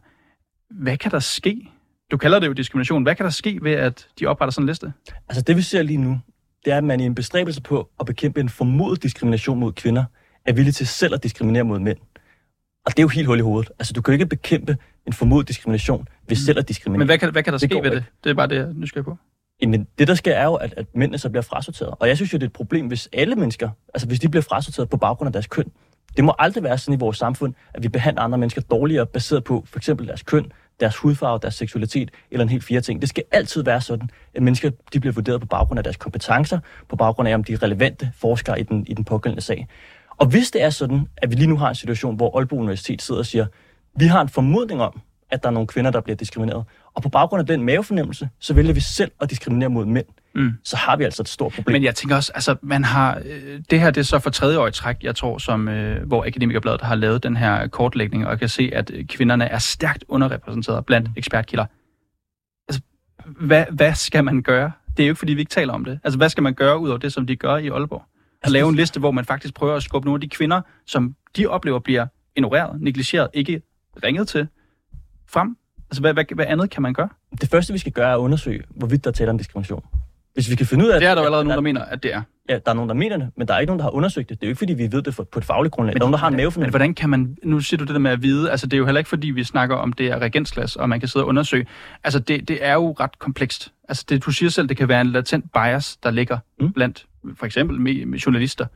Hvad 0.70 0.96
kan 0.96 1.10
der 1.10 1.18
ske? 1.18 1.68
Du 2.10 2.16
kalder 2.16 2.38
det 2.38 2.46
jo 2.46 2.52
diskrimination. 2.52 3.02
Hvad 3.02 3.14
kan 3.14 3.24
der 3.24 3.30
ske 3.30 3.58
ved, 3.62 3.72
at 3.72 4.08
de 4.20 4.26
opretter 4.26 4.50
sådan 4.50 4.62
en 4.62 4.66
liste? 4.68 4.92
Altså, 5.28 5.42
det 5.42 5.56
vi 5.56 5.62
ser 5.62 5.82
lige 5.82 5.96
nu, 5.96 6.20
det 6.64 6.72
er, 6.72 6.78
at 6.78 6.84
man 6.84 7.00
i 7.00 7.04
en 7.04 7.14
bestræbelse 7.14 7.62
på 7.62 7.90
at 8.00 8.06
bekæmpe 8.06 8.40
en 8.40 8.48
formodet 8.48 9.02
diskrimination 9.02 9.58
mod 9.58 9.72
kvinder, 9.72 10.04
er 10.46 10.52
villig 10.52 10.74
til 10.74 10.86
selv 10.86 11.14
at 11.14 11.22
diskriminere 11.22 11.64
mod 11.64 11.78
mænd. 11.78 11.98
Og 12.86 12.92
det 12.92 12.98
er 12.98 13.02
jo 13.02 13.08
helt 13.08 13.26
hul 13.26 13.38
i 13.38 13.42
hovedet. 13.42 13.70
Altså, 13.78 13.92
du 13.92 14.02
kan 14.02 14.12
jo 14.12 14.14
ikke 14.14 14.26
bekæmpe 14.26 14.76
en 15.06 15.12
formodet 15.12 15.48
diskrimination 15.48 16.08
ved 16.28 16.36
selv 16.36 16.58
at 16.58 16.68
diskriminere. 16.68 16.98
Men 16.98 17.06
hvad 17.06 17.18
kan, 17.18 17.32
hvad 17.32 17.42
kan 17.42 17.52
der 17.52 17.58
Det 17.58 17.70
ske 17.70 17.82
ved 17.82 17.90
det? 17.90 17.96
ikke. 17.96 18.08
Det 18.24 18.30
er 18.30 18.34
bare 18.34 18.46
det, 18.46 18.56
jeg 18.56 18.64
er 18.64 18.72
nysgerrig 18.72 19.04
på. 19.04 19.16
Jamen, 19.62 19.86
det 19.98 20.08
der 20.08 20.14
sker 20.14 20.34
er 20.34 20.44
jo, 20.44 20.54
at, 20.54 20.74
at 20.76 20.86
mændene 20.94 21.18
så 21.18 21.30
bliver 21.30 21.42
frasorteret. 21.42 21.94
Og 22.00 22.08
jeg 22.08 22.16
synes 22.16 22.32
jo, 22.32 22.38
det 22.38 22.42
er 22.42 22.46
et 22.46 22.52
problem, 22.52 22.86
hvis 22.86 23.08
alle 23.12 23.36
mennesker, 23.36 23.70
altså 23.94 24.06
hvis 24.08 24.20
de 24.20 24.28
bliver 24.28 24.42
frasorteret 24.42 24.88
på 24.88 24.96
baggrund 24.96 25.26
af 25.28 25.32
deres 25.32 25.46
køn. 25.46 25.64
Det 26.18 26.24
må 26.24 26.34
aldrig 26.38 26.64
være 26.64 26.78
sådan 26.78 26.94
i 26.94 27.00
vores 27.00 27.18
samfund, 27.18 27.54
at 27.74 27.82
vi 27.82 27.88
behandler 27.88 28.22
andre 28.22 28.38
mennesker 28.38 28.60
dårligere, 28.60 29.06
baseret 29.06 29.44
på 29.44 29.64
for 29.66 29.78
eksempel 29.78 30.06
deres 30.06 30.22
køn, 30.22 30.52
deres 30.80 30.96
hudfarve, 30.96 31.38
deres 31.42 31.54
seksualitet 31.54 32.10
eller 32.30 32.42
en 32.42 32.48
helt 32.48 32.64
fjerde 32.64 32.86
ting. 32.86 33.00
Det 33.00 33.08
skal 33.08 33.24
altid 33.30 33.64
være 33.64 33.80
sådan, 33.80 34.10
at 34.34 34.42
mennesker 34.42 34.70
de 34.92 35.00
bliver 35.00 35.12
vurderet 35.12 35.40
på 35.40 35.46
baggrund 35.46 35.78
af 35.78 35.84
deres 35.84 35.96
kompetencer, 35.96 36.58
på 36.88 36.96
baggrund 36.96 37.28
af, 37.28 37.34
om 37.34 37.44
de 37.44 37.52
er 37.52 37.62
relevante 37.62 38.12
forskere 38.14 38.60
i 38.60 38.62
den, 38.62 38.86
i 38.86 38.94
den 38.94 39.04
pågældende 39.04 39.42
sag. 39.42 39.68
Og 40.10 40.26
hvis 40.26 40.50
det 40.50 40.62
er 40.62 40.70
sådan, 40.70 41.08
at 41.16 41.30
vi 41.30 41.34
lige 41.34 41.46
nu 41.46 41.56
har 41.56 41.68
en 41.68 41.74
situation, 41.74 42.16
hvor 42.16 42.38
Aalborg 42.38 42.60
Universitet 42.60 43.02
sidder 43.02 43.18
og 43.18 43.26
siger, 43.26 43.46
vi 43.96 44.06
har 44.06 44.20
en 44.20 44.28
formodning 44.28 44.82
om, 44.82 45.00
at 45.30 45.42
der 45.42 45.48
er 45.48 45.52
nogle 45.52 45.66
kvinder, 45.66 45.90
der 45.90 46.00
bliver 46.00 46.16
diskrimineret. 46.16 46.64
Og 46.94 47.02
på 47.02 47.08
baggrund 47.08 47.40
af 47.40 47.46
den 47.46 47.62
mavefornemmelse, 47.62 48.28
så 48.38 48.54
vælger 48.54 48.72
vi 48.72 48.80
selv 48.80 49.10
at 49.20 49.30
diskriminere 49.30 49.68
mod 49.68 49.84
mænd. 49.86 50.06
Mm. 50.34 50.52
Så 50.64 50.76
har 50.76 50.96
vi 50.96 51.04
altså 51.04 51.22
et 51.22 51.28
stort 51.28 51.52
problem. 51.52 51.72
Men 51.72 51.84
jeg 51.84 51.94
tænker 51.94 52.16
også, 52.16 52.32
altså 52.34 52.56
man 52.62 52.84
har, 52.84 53.22
øh, 53.24 53.60
det 53.70 53.80
her 53.80 53.90
det 53.90 54.00
er 54.00 54.04
så 54.04 54.18
for 54.18 54.30
tredje 54.30 54.58
år 54.58 54.66
i 54.66 54.72
træk, 54.72 54.96
jeg 55.02 55.16
tror, 55.16 55.38
som, 55.38 55.68
øh, 55.68 56.06
hvor 56.06 56.26
Akademikerbladet 56.26 56.80
har 56.80 56.94
lavet 56.94 57.22
den 57.22 57.36
her 57.36 57.66
kortlægning, 57.66 58.24
og 58.24 58.30
jeg 58.30 58.38
kan 58.38 58.48
se, 58.48 58.70
at 58.72 58.90
øh, 58.94 59.06
kvinderne 59.06 59.44
er 59.44 59.58
stærkt 59.58 60.04
underrepræsenteret 60.08 60.86
blandt 60.86 61.10
ekspertkilder. 61.16 61.66
Altså, 62.68 62.80
hvad, 63.24 63.64
hvad 63.70 63.94
skal 63.94 64.24
man 64.24 64.42
gøre? 64.42 64.72
Det 64.96 65.02
er 65.02 65.06
jo 65.06 65.10
ikke, 65.10 65.18
fordi 65.18 65.34
vi 65.34 65.40
ikke 65.40 65.50
taler 65.50 65.72
om 65.72 65.84
det. 65.84 66.00
Altså, 66.04 66.18
hvad 66.18 66.28
skal 66.28 66.42
man 66.42 66.54
gøre 66.54 66.78
ud 66.78 66.88
over 66.88 66.98
det, 66.98 67.12
som 67.12 67.26
de 67.26 67.36
gør 67.36 67.56
i 67.56 67.68
Aalborg? 67.68 68.02
At 68.42 68.50
lave 68.50 68.68
en 68.68 68.74
liste, 68.74 69.00
hvor 69.00 69.10
man 69.10 69.24
faktisk 69.24 69.54
prøver 69.54 69.76
at 69.76 69.82
skubbe 69.82 70.06
nogle 70.06 70.16
af 70.16 70.20
de 70.20 70.28
kvinder, 70.28 70.60
som 70.86 71.14
de 71.36 71.46
oplever 71.46 71.78
bliver 71.78 72.06
ignoreret, 72.36 72.80
negligeret, 72.80 73.28
ikke 73.34 73.62
ringet 74.04 74.28
til, 74.28 74.48
frem? 75.26 75.56
Altså, 75.90 76.00
hvad, 76.00 76.12
hvad, 76.12 76.24
hvad 76.34 76.46
andet 76.48 76.70
kan 76.70 76.82
man 76.82 76.94
gøre? 76.94 77.08
Det 77.40 77.48
første, 77.48 77.72
vi 77.72 77.78
skal 77.78 77.92
gøre, 77.92 78.10
er 78.10 78.14
at 78.14 78.18
undersøge, 78.18 78.62
hvorvidt 78.70 79.04
der 79.04 79.10
taler 79.10 79.32
om 79.32 79.38
diskrimination. 79.38 79.84
Hvis 80.38 80.50
vi 80.50 80.54
kan 80.54 80.66
finde 80.66 80.84
ud 80.84 80.90
af... 80.90 81.00
Det 81.00 81.08
er 81.08 81.14
der 81.14 81.22
jo 81.22 81.24
allerede 81.24 81.44
nogen, 81.44 81.56
der 81.56 81.62
mener, 81.62 81.84
at 81.84 82.02
det 82.02 82.14
er. 82.14 82.22
Ja, 82.48 82.54
der 82.54 82.70
er 82.70 82.74
nogen, 82.74 82.88
der 82.88 82.94
mener 82.94 83.16
det, 83.16 83.30
men 83.36 83.48
der 83.48 83.54
er 83.54 83.58
ikke 83.58 83.68
nogen, 83.68 83.78
der 83.78 83.84
har 83.84 83.90
undersøgt 83.90 84.28
det. 84.28 84.40
Det 84.40 84.46
er 84.46 84.48
jo 84.48 84.50
ikke, 84.50 84.58
fordi 84.58 84.74
vi 84.74 84.92
ved 84.92 85.02
det 85.02 85.16
på 85.32 85.38
et 85.38 85.44
fagligt 85.44 85.74
grundlag. 85.74 85.94
Men, 85.94 86.00
der 86.00 86.06
er 86.06 86.06
nogen, 86.06 86.12
der 86.12 86.18
har 86.18 86.28
en 86.28 86.36
mavefornemmelse. 86.36 86.66
Men 86.66 86.70
hvordan 86.70 86.94
kan 86.94 87.10
man... 87.10 87.36
Nu 87.42 87.60
siger 87.60 87.78
du 87.78 87.84
det 87.84 87.92
der 87.92 87.98
med 87.98 88.10
at 88.10 88.22
vide. 88.22 88.50
Altså, 88.50 88.66
det 88.66 88.72
er 88.72 88.78
jo 88.78 88.84
heller 88.84 88.98
ikke, 88.98 89.08
fordi 89.08 89.30
vi 89.30 89.44
snakker 89.44 89.76
om 89.76 89.92
det 89.92 90.06
er 90.06 90.18
regensglas, 90.18 90.76
og 90.76 90.88
man 90.88 91.00
kan 91.00 91.08
sidde 91.08 91.24
og 91.24 91.28
undersøge. 91.28 91.66
Altså, 92.04 92.18
det, 92.18 92.48
det 92.48 92.58
er 92.60 92.72
jo 92.72 92.96
ret 93.00 93.18
komplekst. 93.18 93.72
Altså, 93.88 94.04
det, 94.08 94.24
du 94.24 94.30
siger 94.30 94.50
selv, 94.50 94.68
det 94.68 94.76
kan 94.76 94.88
være 94.88 95.00
en 95.00 95.06
latent 95.06 95.52
bias, 95.52 95.96
der 95.96 96.10
ligger 96.10 96.38
mm. 96.60 96.72
blandt 96.72 97.06
for 97.34 97.46
eksempel 97.46 97.80
med, 97.80 98.06
med 98.06 98.18
journalister. 98.18 98.66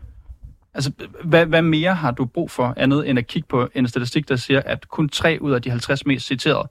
Altså, 0.74 0.92
hvad, 1.24 1.46
hvad 1.46 1.62
mere 1.62 1.94
har 1.94 2.10
du 2.10 2.24
brug 2.24 2.50
for 2.50 2.74
andet 2.76 3.10
end 3.10 3.18
at 3.18 3.26
kigge 3.26 3.48
på 3.48 3.68
en 3.74 3.88
statistik, 3.88 4.28
der 4.28 4.36
siger, 4.36 4.62
at 4.66 4.88
kun 4.88 5.08
tre 5.08 5.38
ud 5.40 5.52
af 5.52 5.62
de 5.62 5.70
50 5.70 6.06
mest 6.06 6.26
citerede 6.26 6.68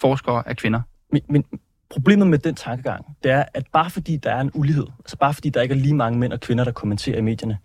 forskere 0.00 0.42
er 0.46 0.54
kvinder? 0.54 0.80
Men, 1.12 1.22
men 1.28 1.44
problemet 1.90 2.26
med 2.26 2.38
den 2.38 2.54
tankegang, 2.54 3.16
det 3.22 3.32
er, 3.32 3.44
at 3.54 3.66
bare 3.72 3.90
fordi 3.90 4.16
der 4.16 4.30
er 4.32 4.40
en 4.40 4.50
ulighed, 4.54 4.86
altså 4.98 5.16
bare 5.16 5.34
fordi 5.34 5.50
der 5.50 5.62
ikke 5.62 5.74
er 5.74 5.78
lige 5.78 5.94
mange 5.94 6.18
mænd 6.18 6.32
og 6.32 6.40
kvinder, 6.40 6.64
der 6.64 6.72
kommenterer 6.72 7.18
i 7.18 7.20
medierne, 7.20 7.58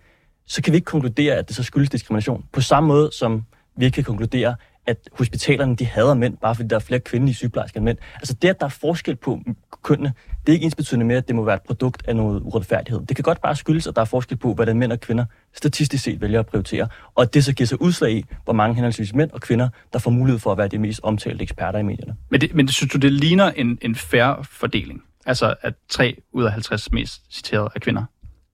så 0.45 0.61
kan 0.61 0.73
vi 0.73 0.75
ikke 0.75 0.85
konkludere, 0.85 1.35
at 1.35 1.47
det 1.47 1.55
så 1.55 1.63
skyldes 1.63 1.89
diskrimination. 1.89 2.45
På 2.51 2.61
samme 2.61 2.87
måde 2.87 3.09
som 3.13 3.45
vi 3.77 3.85
ikke 3.85 3.95
kan 3.95 4.03
konkludere, 4.03 4.55
at 4.87 5.09
hospitalerne 5.13 5.75
de 5.75 5.85
hader 5.85 6.13
mænd, 6.13 6.37
bare 6.37 6.55
fordi 6.55 6.67
der 6.67 6.75
er 6.75 6.79
flere 6.79 6.99
kvindelige 6.99 7.35
sygeplejersker 7.35 7.79
end 7.79 7.85
mænd. 7.85 7.97
Altså 8.15 8.33
det, 8.33 8.49
at 8.49 8.59
der 8.59 8.65
er 8.65 8.69
forskel 8.69 9.15
på 9.15 9.39
kønnene, 9.83 10.13
det 10.45 10.51
er 10.51 10.53
ikke 10.53 10.65
ens 10.65 10.75
betydende 10.75 11.05
med, 11.05 11.15
at 11.15 11.27
det 11.27 11.35
må 11.35 11.43
være 11.43 11.55
et 11.55 11.61
produkt 11.61 12.07
af 12.07 12.15
noget 12.15 12.41
uretfærdighed. 12.43 13.05
Det 13.05 13.15
kan 13.15 13.23
godt 13.23 13.41
bare 13.41 13.55
skyldes, 13.55 13.87
at 13.87 13.95
der 13.95 14.01
er 14.01 14.05
forskel 14.05 14.37
på, 14.37 14.53
hvordan 14.53 14.79
mænd 14.79 14.91
og 14.91 14.99
kvinder 14.99 15.25
statistisk 15.53 16.03
set 16.03 16.21
vælger 16.21 16.39
at 16.39 16.45
prioritere, 16.45 16.87
og 17.15 17.23
at 17.23 17.33
det 17.33 17.45
så 17.45 17.53
giver 17.53 17.67
sig 17.67 17.81
udslag 17.81 18.11
i, 18.11 18.25
hvor 18.43 18.53
mange 18.53 18.75
henholdsvis 18.75 19.13
mænd 19.13 19.31
og 19.31 19.41
kvinder, 19.41 19.69
der 19.93 19.99
får 19.99 20.11
mulighed 20.11 20.39
for 20.39 20.51
at 20.51 20.57
være 20.57 20.67
de 20.67 20.77
mest 20.77 20.99
omtalte 21.03 21.43
eksperter 21.43 21.79
i 21.79 21.83
medierne. 21.83 22.15
Men, 22.29 22.41
det, 22.41 22.55
men 22.55 22.67
synes 22.67 22.91
du, 22.91 22.97
det 22.97 23.11
ligner 23.13 23.51
en, 23.51 23.77
en 23.81 23.95
færre 23.95 24.43
fordeling? 24.43 25.01
Altså 25.25 25.55
at 25.61 25.73
3 25.89 26.21
ud 26.33 26.43
af 26.43 26.51
50 26.51 26.91
mest 26.91 27.21
citerede 27.31 27.69
er 27.75 27.79
kvinder? 27.79 28.03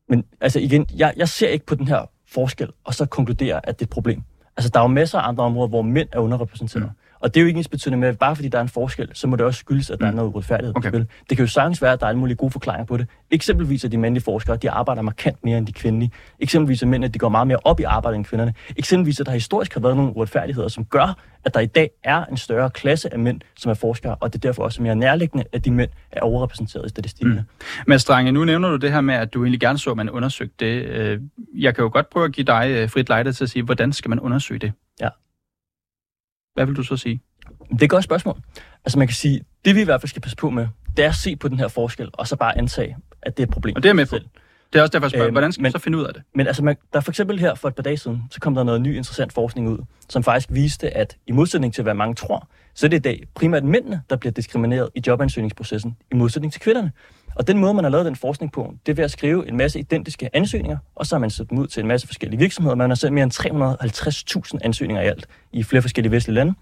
Men 0.09 0.23
altså 0.41 0.59
igen, 0.59 0.85
jeg, 0.95 1.13
jeg 1.17 1.29
ser 1.29 1.47
ikke 1.47 1.65
på 1.65 1.75
den 1.75 1.87
her 1.87 2.09
forskel, 2.27 2.67
og 2.83 2.93
så 2.93 3.05
konkluderer, 3.05 3.59
at 3.63 3.79
det 3.79 3.85
er 3.85 3.85
et 3.85 3.89
problem. 3.89 4.23
Altså, 4.61 4.71
der 4.73 4.79
er 4.79 4.83
jo 4.83 4.87
masser 4.87 5.19
af 5.19 5.27
andre 5.27 5.43
områder, 5.43 5.67
hvor 5.67 5.81
mænd 5.81 6.09
er 6.11 6.19
underrepræsenteret. 6.19 6.83
Mm. 6.83 6.89
Og 7.21 7.33
det 7.33 7.39
er 7.39 7.41
jo 7.41 7.47
ikke 7.47 7.57
ens 7.57 7.67
betydende 7.67 7.97
med, 7.97 8.07
at 8.07 8.19
bare 8.19 8.35
fordi 8.35 8.49
der 8.49 8.57
er 8.57 8.61
en 8.61 8.69
forskel, 8.69 9.09
så 9.13 9.27
må 9.27 9.35
det 9.35 9.45
også 9.45 9.59
skyldes, 9.59 9.89
at 9.89 9.99
der 9.99 10.05
mm. 10.05 10.11
er 10.11 10.15
noget 10.15 10.29
uretfærdighed 10.29 10.73
okay. 10.77 10.89
på 10.89 10.95
spil. 10.95 11.07
Det 11.29 11.37
kan 11.37 11.45
jo 11.45 11.51
sagtens 11.51 11.81
være, 11.81 11.91
at 11.93 11.99
der 11.99 12.05
er 12.05 12.09
alle 12.09 12.19
mulige 12.19 12.35
gode 12.35 12.51
forklaringer 12.51 12.85
på 12.85 12.97
det. 12.97 13.07
Eksempelvis 13.31 13.85
at 13.85 13.91
de 13.91 13.97
mandlige 13.97 14.23
forskere, 14.23 14.57
de 14.57 14.71
arbejder 14.71 15.01
markant 15.01 15.37
mere 15.43 15.57
end 15.57 15.67
de 15.67 15.73
kvindelige. 15.73 16.11
Eksempelvis 16.39 16.81
at 16.81 16.87
mænd, 16.87 17.05
at 17.05 17.13
de 17.13 17.19
går 17.19 17.29
meget 17.29 17.47
mere 17.47 17.57
op 17.63 17.79
i 17.79 17.83
arbejdet 17.83 18.17
end 18.17 18.25
kvinderne. 18.25 18.53
Eksempelvis 18.75 19.19
at 19.19 19.25
der 19.25 19.31
historisk 19.31 19.73
har 19.73 19.81
været 19.81 19.95
nogle 19.95 20.15
uretfærdigheder, 20.15 20.67
som 20.67 20.85
gør, 20.85 21.17
at 21.45 21.53
der 21.53 21.59
i 21.59 21.65
dag 21.65 21.89
er 22.03 22.25
en 22.25 22.37
større 22.37 22.69
klasse 22.69 23.13
af 23.13 23.19
mænd, 23.19 23.41
som 23.57 23.69
er 23.69 23.73
forskere, 23.73 24.15
og 24.15 24.33
det 24.33 24.45
er 24.45 24.49
derfor 24.49 24.63
også 24.63 24.81
mere 24.81 24.95
nærliggende, 24.95 25.45
at 25.51 25.65
de 25.65 25.71
mænd 25.71 25.89
er 26.11 26.21
overrepræsenteret 26.21 26.85
i 26.85 26.89
statistikkerne. 26.89 27.45
Mm. 27.49 27.65
Men 27.87 27.99
Strange, 27.99 28.31
nu 28.31 28.45
nævner 28.45 28.69
du 28.69 28.75
det 28.75 28.91
her 28.91 29.01
med, 29.01 29.15
at 29.15 29.33
du 29.33 29.43
egentlig 29.43 29.59
gerne 29.59 29.77
så, 29.77 29.91
at 29.91 29.97
man 29.97 30.09
undersøgte 30.09 30.65
det. 30.65 30.85
Øh, 30.85 31.19
jeg 31.57 31.75
kan 31.75 31.83
jo 31.83 31.89
godt 31.93 32.09
prøve 32.09 32.25
at 32.25 32.31
give 32.31 32.45
dig 32.45 32.69
øh, 32.69 32.89
frit 32.89 33.09
lejde 33.09 33.33
til 33.33 33.43
at 33.43 33.49
sige, 33.49 33.63
hvordan 33.63 33.93
skal 33.93 34.09
man 34.09 34.19
undersøge 34.19 34.59
det? 34.59 34.73
Ja. 35.01 35.09
Hvad 36.53 36.65
vil 36.65 36.75
du 36.75 36.83
så 36.83 36.97
sige? 36.97 37.21
Det 37.71 37.81
er 37.81 37.83
et 37.83 37.89
godt 37.89 38.03
spørgsmål. 38.03 38.37
Altså 38.85 38.97
man 38.99 39.07
kan 39.07 39.15
sige, 39.15 39.41
det 39.65 39.75
vi 39.75 39.81
i 39.81 39.83
hvert 39.83 40.01
fald 40.01 40.09
skal 40.09 40.21
passe 40.21 40.37
på 40.37 40.49
med, 40.49 40.67
det 40.97 41.05
er 41.05 41.09
at 41.09 41.15
se 41.15 41.35
på 41.35 41.47
den 41.47 41.59
her 41.59 41.67
forskel, 41.67 42.09
og 42.13 42.27
så 42.27 42.35
bare 42.35 42.57
antage, 42.57 42.97
at 43.21 43.37
det 43.37 43.43
er 43.43 43.47
et 43.47 43.53
problem. 43.53 43.75
Og 43.75 43.83
det 43.83 43.89
er 43.89 43.93
med 43.93 44.05
på. 44.05 44.17
Det 44.73 44.79
er 44.79 44.81
også 44.81 44.91
derfor, 44.91 45.05
jeg 45.05 45.11
spørger, 45.11 45.27
øhm, 45.27 45.33
hvordan 45.33 45.51
skal 45.51 45.61
man 45.61 45.71
så 45.71 45.79
finde 45.79 45.97
ud 45.97 46.03
af 46.03 46.13
det? 46.13 46.23
Men 46.35 46.47
altså, 46.47 46.63
man, 46.63 46.75
der 46.93 46.99
er 46.99 47.01
for 47.01 47.11
eksempel 47.11 47.39
her 47.39 47.55
for 47.55 47.67
et 47.67 47.75
par 47.75 47.83
dage 47.83 47.97
siden, 47.97 48.23
så 48.31 48.39
kom 48.39 48.55
der 48.55 48.63
noget 48.63 48.81
ny 48.81 48.95
interessant 48.95 49.33
forskning 49.33 49.69
ud, 49.69 49.77
som 50.09 50.23
faktisk 50.23 50.47
viste, 50.51 50.97
at 50.97 51.17
i 51.27 51.31
modsætning 51.31 51.73
til, 51.73 51.83
hvad 51.83 51.93
mange 51.93 52.15
tror, 52.15 52.47
så 52.73 52.85
er 52.85 52.89
det 52.89 52.97
i 52.97 52.99
dag 52.99 53.23
primært 53.35 53.63
mændene, 53.63 54.01
der 54.09 54.15
bliver 54.15 54.33
diskrimineret 54.33 54.89
i 54.95 55.01
jobansøgningsprocessen, 55.07 55.97
i 56.11 56.15
modsætning 56.15 56.53
til 56.53 56.61
kvinderne. 56.61 56.91
Og 57.35 57.47
den 57.47 57.57
måde, 57.57 57.73
man 57.73 57.83
har 57.83 57.91
lavet 57.91 58.05
den 58.05 58.15
forskning 58.15 58.51
på, 58.51 58.73
det 58.85 58.91
er 58.91 58.95
ved 58.95 59.03
at 59.03 59.11
skrive 59.11 59.47
en 59.47 59.57
masse 59.57 59.79
identiske 59.79 60.35
ansøgninger, 60.35 60.77
og 60.95 61.05
så 61.05 61.15
har 61.15 61.19
man 61.19 61.29
sat 61.29 61.49
dem 61.49 61.57
ud 61.57 61.67
til 61.67 61.81
en 61.81 61.87
masse 61.87 62.07
forskellige 62.07 62.39
virksomheder. 62.39 62.75
Man 62.75 62.89
har 62.89 62.95
sendt 62.95 63.13
mere 63.13 63.23
end 63.23 64.53
350.000 64.53 64.65
ansøgninger 64.65 65.03
i 65.03 65.07
alt 65.07 65.27
i 65.53 65.63
flere 65.63 65.81
forskellige 65.81 66.11
vestlige 66.11 66.35
lande. 66.35 66.53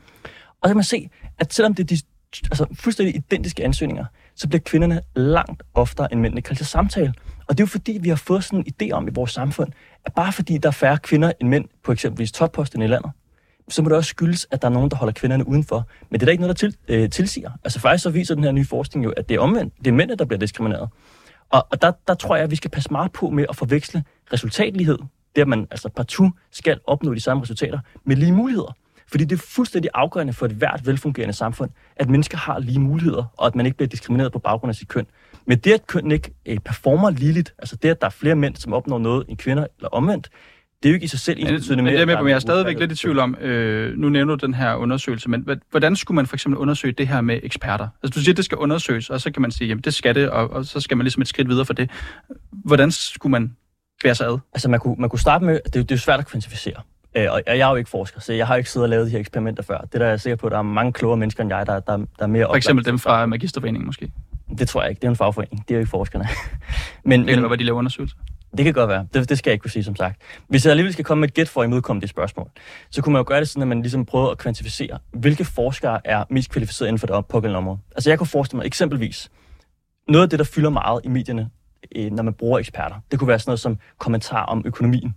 Og 0.61 0.67
så 0.67 0.69
kan 0.69 0.77
man 0.77 0.83
se, 0.83 1.09
at 1.39 1.53
selvom 1.53 1.73
det 1.75 1.83
er 1.83 1.87
de 1.95 2.01
altså, 2.43 2.65
fuldstændig 2.73 3.15
identiske 3.15 3.63
ansøgninger, 3.63 4.05
så 4.35 4.47
bliver 4.47 4.61
kvinderne 4.61 5.01
langt 5.15 5.63
oftere 5.73 6.11
end 6.11 6.21
mændene 6.21 6.41
kaldt 6.41 6.57
til 6.57 6.67
samtale. 6.67 7.13
Og 7.47 7.57
det 7.57 7.59
er 7.59 7.63
jo 7.63 7.67
fordi, 7.67 7.99
vi 8.01 8.09
har 8.09 8.15
fået 8.15 8.43
sådan 8.43 8.59
en 8.59 8.73
idé 8.73 8.91
om 8.91 9.07
i 9.07 9.11
vores 9.13 9.31
samfund, 9.31 9.71
at 10.05 10.13
bare 10.13 10.31
fordi 10.31 10.57
der 10.57 10.67
er 10.67 10.71
færre 10.71 10.97
kvinder 10.97 11.31
end 11.41 11.49
mænd 11.49 11.65
på 11.83 11.91
eksempelvis 11.91 12.31
topposten 12.31 12.81
i 12.81 12.87
landet, 12.87 13.11
så 13.69 13.81
må 13.81 13.89
det 13.89 13.97
også 13.97 14.09
skyldes, 14.09 14.47
at 14.51 14.61
der 14.61 14.67
er 14.67 14.71
nogen, 14.71 14.91
der 14.91 14.97
holder 14.97 15.13
kvinderne 15.13 15.47
udenfor. 15.47 15.87
Men 16.09 16.19
det 16.19 16.21
er 16.23 16.25
da 16.25 16.31
ikke 16.31 16.41
noget, 16.41 16.61
der 16.61 16.69
til, 16.69 16.77
øh, 16.87 17.09
tilsiger. 17.09 17.51
Altså 17.63 17.79
faktisk 17.79 18.03
så 18.03 18.09
viser 18.09 18.35
den 18.35 18.43
her 18.43 18.51
nye 18.51 18.65
forskning 18.65 19.05
jo, 19.05 19.13
at 19.17 19.29
det 19.29 19.35
er 19.35 19.39
omvendt. 19.39 19.73
Det 19.77 19.87
er 19.87 19.91
mændene, 19.91 20.17
der 20.17 20.25
bliver 20.25 20.39
diskrimineret. 20.39 20.89
Og, 21.49 21.67
og 21.71 21.81
der, 21.81 21.91
der 22.07 22.13
tror 22.13 22.35
jeg, 22.35 22.43
at 22.43 22.51
vi 22.51 22.55
skal 22.55 22.71
passe 22.71 22.91
meget 22.91 23.11
på 23.11 23.29
med 23.29 23.45
at 23.49 23.55
forveksle 23.55 24.03
resultatlighed, 24.33 24.97
det 25.35 25.41
at 25.41 25.47
man 25.47 25.67
altså 25.71 25.89
partout 25.89 26.31
skal 26.51 26.79
opnå 26.87 27.13
de 27.13 27.19
samme 27.19 27.43
resultater, 27.43 27.79
med 28.03 28.15
lige 28.15 28.31
muligheder. 28.31 28.75
Fordi 29.07 29.23
det 29.23 29.35
er 29.35 29.43
fuldstændig 29.47 29.91
afgørende 29.93 30.33
for 30.33 30.45
et 30.45 30.51
hvert 30.51 30.81
velfungerende 30.85 31.33
samfund, 31.33 31.69
at 31.95 32.09
mennesker 32.09 32.37
har 32.37 32.59
lige 32.59 32.79
muligheder, 32.79 33.33
og 33.37 33.47
at 33.47 33.55
man 33.55 33.65
ikke 33.65 33.77
bliver 33.77 33.89
diskrimineret 33.89 34.31
på 34.31 34.39
baggrund 34.39 34.69
af 34.69 34.75
sit 34.75 34.87
køn. 34.87 35.05
Men 35.45 35.57
det, 35.57 35.73
at 35.73 35.87
køn 35.87 36.11
ikke 36.11 36.33
øh, 36.45 36.59
performer 36.59 37.09
ligeligt, 37.09 37.53
altså 37.57 37.75
det, 37.75 37.89
at 37.89 38.01
der 38.01 38.07
er 38.07 38.11
flere 38.11 38.35
mænd, 38.35 38.55
som 38.55 38.73
opnår 38.73 38.99
noget 38.99 39.25
end 39.29 39.37
kvinder, 39.37 39.67
eller 39.77 39.89
omvendt, 39.89 40.29
det 40.83 40.89
er 40.89 40.91
jo 40.91 40.93
ikke 40.93 41.03
i 41.03 41.07
sig 41.07 41.19
selv 41.19 41.39
ensbetydende 41.39 41.83
med, 41.83 41.91
men, 41.91 41.93
det 41.93 42.01
er 42.01 42.05
med, 42.05 42.15
men 42.17 42.27
jeg 42.27 42.35
er 42.35 42.39
stadigvæk 42.39 42.79
lidt 42.79 42.91
i 42.91 42.95
tvivl 42.95 43.19
om, 43.19 43.35
øh, 43.35 43.97
nu 43.97 44.09
nævner 44.09 44.35
du 44.35 44.45
den 44.45 44.53
her 44.53 44.75
undersøgelse, 44.75 45.29
men 45.29 45.45
hvordan 45.69 45.95
skulle 45.95 46.15
man 46.15 46.25
for 46.25 46.35
eksempel 46.35 46.57
undersøge 46.57 46.91
det 46.91 47.07
her 47.07 47.21
med 47.21 47.39
eksperter? 47.43 47.87
Altså 48.03 48.19
du 48.19 48.23
siger, 48.23 48.33
at 48.33 48.37
det 48.37 48.45
skal 48.45 48.57
undersøges, 48.57 49.09
og 49.09 49.21
så 49.21 49.31
kan 49.31 49.41
man 49.41 49.51
sige, 49.51 49.67
jamen 49.67 49.81
det 49.81 49.93
skal 49.93 50.15
det, 50.15 50.29
og, 50.29 50.49
og 50.49 50.65
så 50.65 50.79
skal 50.79 50.97
man 50.97 51.03
ligesom 51.03 51.21
et 51.21 51.27
skridt 51.27 51.49
videre 51.49 51.65
for 51.65 51.73
det. 51.73 51.89
Hvordan 52.51 52.91
skulle 52.91 53.31
man 53.31 53.55
bære 54.03 54.15
sig 54.15 54.27
ad? 54.27 54.39
Altså 54.53 54.69
man 54.69 54.79
kunne, 54.79 54.95
man 54.99 55.09
kunne 55.09 55.19
starte 55.19 55.45
med, 55.45 55.53
det 55.53 55.65
er, 55.65 55.69
det 55.69 55.91
er 55.91 55.95
jo 55.95 55.99
svært 55.99 56.19
at 56.19 56.27
kvantificere. 56.27 56.81
Øh, 57.17 57.27
og 57.31 57.41
jeg 57.47 57.59
er 57.59 57.69
jo 57.69 57.75
ikke 57.75 57.89
forsker, 57.89 58.21
så 58.21 58.33
jeg 58.33 58.47
har 58.47 58.55
ikke 58.55 58.69
siddet 58.69 58.85
og 58.85 58.89
lavet 58.89 59.05
de 59.05 59.11
her 59.11 59.19
eksperimenter 59.19 59.63
før. 59.63 59.77
Det 59.77 59.93
der 59.93 60.05
er 60.05 60.09
jeg 60.09 60.21
sikker 60.21 60.35
på, 60.35 60.47
at 60.47 60.51
der 60.51 60.57
er 60.57 60.61
mange 60.61 60.93
klogere 60.93 61.17
mennesker 61.17 61.43
end 61.43 61.53
jeg, 61.53 61.65
der, 61.65 61.79
der, 61.79 61.97
der 61.97 62.05
er 62.19 62.27
mere 62.27 62.45
For 62.45 62.55
eksempel 62.55 62.85
dem 62.85 62.99
fra 62.99 63.25
Magisterforeningen 63.25 63.85
måske? 63.85 64.11
Det 64.57 64.67
tror 64.67 64.81
jeg 64.81 64.89
ikke. 64.89 64.99
Det 64.99 65.05
er 65.05 65.09
en 65.09 65.15
fagforening. 65.15 65.67
Det 65.67 65.71
er 65.71 65.75
jo 65.75 65.79
ikke 65.79 65.89
forskerne. 65.89 66.27
men, 67.03 67.19
det 67.19 67.27
kan 67.27 67.41
men, 67.41 67.49
være, 67.49 67.57
de 67.59 67.63
laver 67.63 67.77
undersøgelser. 67.77 68.17
Det 68.57 68.65
kan 68.65 68.73
godt 68.73 68.89
være. 68.89 69.07
Det, 69.13 69.29
det 69.29 69.37
skal 69.37 69.49
jeg 69.49 69.53
ikke 69.53 69.61
kunne 69.61 69.71
sige, 69.71 69.83
som 69.83 69.95
sagt. 69.95 70.21
Hvis 70.47 70.65
jeg 70.65 70.71
alligevel 70.71 70.93
skal 70.93 71.05
komme 71.05 71.21
med 71.21 71.27
et 71.27 71.33
gæt 71.33 71.49
for 71.49 71.61
at 71.61 71.67
imødekomme 71.67 72.01
det 72.01 72.09
spørgsmål, 72.09 72.49
så 72.89 73.01
kunne 73.01 73.13
man 73.13 73.19
jo 73.19 73.25
gøre 73.27 73.39
det 73.39 73.49
sådan, 73.49 73.61
at 73.61 73.67
man 73.67 73.81
ligesom 73.81 74.05
prøver 74.05 74.31
at 74.31 74.37
kvantificere, 74.37 74.99
hvilke 75.11 75.45
forskere 75.45 76.07
er 76.07 76.23
mest 76.29 76.49
kvalificerede 76.49 76.89
inden 76.89 76.99
for 76.99 77.07
det 77.07 77.25
pågældende 77.25 77.57
område. 77.57 77.79
Altså 77.95 78.09
jeg 78.09 78.17
kunne 78.17 78.27
forestille 78.27 78.57
mig 78.57 78.65
eksempelvis, 78.65 79.29
noget 80.07 80.23
af 80.23 80.29
det, 80.29 80.39
der 80.39 80.45
fylder 80.45 80.69
meget 80.69 81.01
i 81.03 81.07
medierne, 81.07 81.49
øh, 81.95 82.11
når 82.11 82.23
man 82.23 82.33
bruger 82.33 82.59
eksperter, 82.59 82.95
det 83.11 83.19
kunne 83.19 83.27
være 83.27 83.39
sådan 83.39 83.49
noget 83.49 83.59
som 83.59 83.77
kommentar 83.97 84.45
om 84.45 84.63
økonomien. 84.65 85.15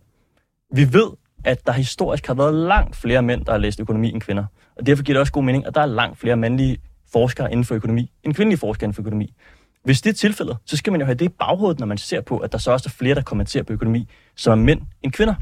Vi 0.75 0.93
ved, 0.93 1.11
at 1.45 1.67
der 1.67 1.73
historisk 1.73 2.27
har 2.27 2.35
været 2.35 2.55
langt 2.55 2.97
flere 2.97 3.23
mænd, 3.23 3.45
der 3.45 3.53
har 3.53 3.59
læst 3.59 3.81
økonomi 3.81 4.09
end 4.09 4.21
kvinder. 4.21 4.45
Og 4.77 4.87
derfor 4.87 5.03
giver 5.03 5.15
det 5.15 5.21
også 5.21 5.33
god 5.33 5.45
mening, 5.45 5.67
at 5.67 5.75
der 5.75 5.81
er 5.81 5.87
langt 5.87 6.19
flere 6.19 6.37
mandlige 6.37 6.79
forskere 7.13 7.53
inden 7.53 7.65
for 7.65 7.75
økonomi, 7.75 8.13
end 8.23 8.35
kvindelige 8.35 8.59
forskere 8.59 8.85
inden 8.85 8.95
for 8.95 9.03
økonomi. 9.03 9.35
Hvis 9.85 10.01
det 10.01 10.11
er 10.11 10.15
tilfældet, 10.15 10.57
så 10.67 10.77
skal 10.77 10.91
man 10.91 11.01
jo 11.01 11.05
have 11.05 11.15
det 11.15 11.25
i 11.25 11.29
baghovedet, 11.29 11.81
når 11.81 11.87
man 11.87 11.99
ser 11.99 12.21
på, 12.21 12.39
at 12.39 12.53
der 12.53 12.59
så 12.59 12.71
også 12.71 12.89
er 12.89 12.91
flere, 12.99 13.15
der 13.15 13.23
kommenterer 13.23 13.65
på 13.65 13.73
økonomi, 13.73 14.09
som 14.37 14.59
er 14.59 14.65
mænd 14.65 14.81
end 15.03 15.13
kvinder. 15.13 15.35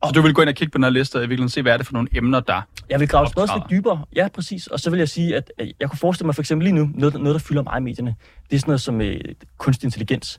Og 0.00 0.14
du 0.14 0.22
vil 0.22 0.34
gå 0.34 0.42
ind 0.42 0.48
og 0.48 0.54
kigge 0.54 0.70
på 0.70 0.78
den 0.78 0.84
her 0.84 0.90
liste 0.90 1.16
og 1.16 1.28
virkelig 1.28 1.50
se, 1.50 1.62
hvad 1.62 1.72
er 1.72 1.76
det 1.76 1.86
for 1.86 1.92
nogle 1.92 2.08
emner, 2.14 2.40
der 2.40 2.60
Jeg 2.90 3.00
vil 3.00 3.08
grave 3.08 3.28
spørgsmålet 3.28 3.70
lidt 3.70 3.80
dybere. 3.80 4.04
Ja, 4.16 4.28
præcis. 4.28 4.66
Og 4.66 4.80
så 4.80 4.90
vil 4.90 4.98
jeg 4.98 5.08
sige, 5.08 5.36
at 5.36 5.50
jeg 5.80 5.90
kunne 5.90 5.98
forestille 5.98 6.26
mig 6.26 6.34
for 6.34 6.42
eksempel 6.42 6.64
lige 6.64 6.74
nu, 6.74 6.90
noget, 6.94 7.14
noget 7.14 7.34
der 7.34 7.38
fylder 7.38 7.62
meget 7.62 7.80
i 7.80 7.84
medierne, 7.84 8.14
det 8.50 8.56
er 8.56 8.60
sådan 8.60 8.70
noget 8.70 8.80
som 8.80 9.00
øh, 9.00 9.20
kunstig 9.58 9.86
intelligens. 9.86 10.38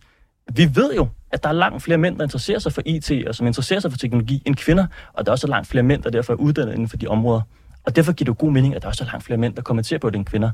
Vi 0.54 0.70
ved 0.76 0.96
jo, 0.96 1.08
at 1.32 1.44
der 1.44 1.50
er 1.50 1.54
langt 1.54 1.84
flere 1.84 1.98
mænd, 1.98 2.18
der 2.18 2.24
interesserer 2.24 2.60
sig 2.60 2.74
for 2.74 2.82
IT 2.86 3.12
og 3.28 3.36
som 3.36 3.48
interesserer 3.48 3.80
sig 3.80 3.92
for 3.92 3.98
teknologi 3.98 4.42
end 4.46 4.56
kvinder, 4.56 4.88
og 5.14 5.26
der 5.26 5.32
er 5.32 5.34
også 5.34 5.48
langt 5.48 5.68
flere 5.68 5.84
mænd, 5.84 6.04
der 6.04 6.10
derfor 6.10 6.34
er 6.34 6.38
uddannet 6.38 6.74
inden 6.74 6.90
for 6.90 6.98
de 6.98 7.08
områder. 7.08 7.42
Og 7.88 7.96
derfor 7.96 8.14
giver 8.14 8.32
det 8.32 8.38
god 8.38 8.52
mening, 8.52 8.76
at 8.76 8.82
der 8.82 8.88
også 8.88 9.04
er 9.04 9.08
langt 9.08 9.24
flere 9.24 9.38
mænd, 9.38 9.56
der 9.56 9.62
kommenterer 9.62 10.00
på 10.00 10.10
det 10.10 10.16
end 10.16 10.26
kvinder. 10.26 10.52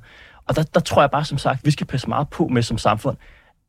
Og 0.47 0.55
der, 0.55 0.63
der 0.63 0.79
tror 0.79 1.01
jeg 1.01 1.11
bare, 1.11 1.25
som 1.25 1.37
sagt, 1.37 1.65
vi 1.65 1.71
skal 1.71 1.87
passe 1.87 2.09
meget 2.09 2.29
på 2.29 2.47
med 2.47 2.61
som 2.61 2.77
samfund, 2.77 3.17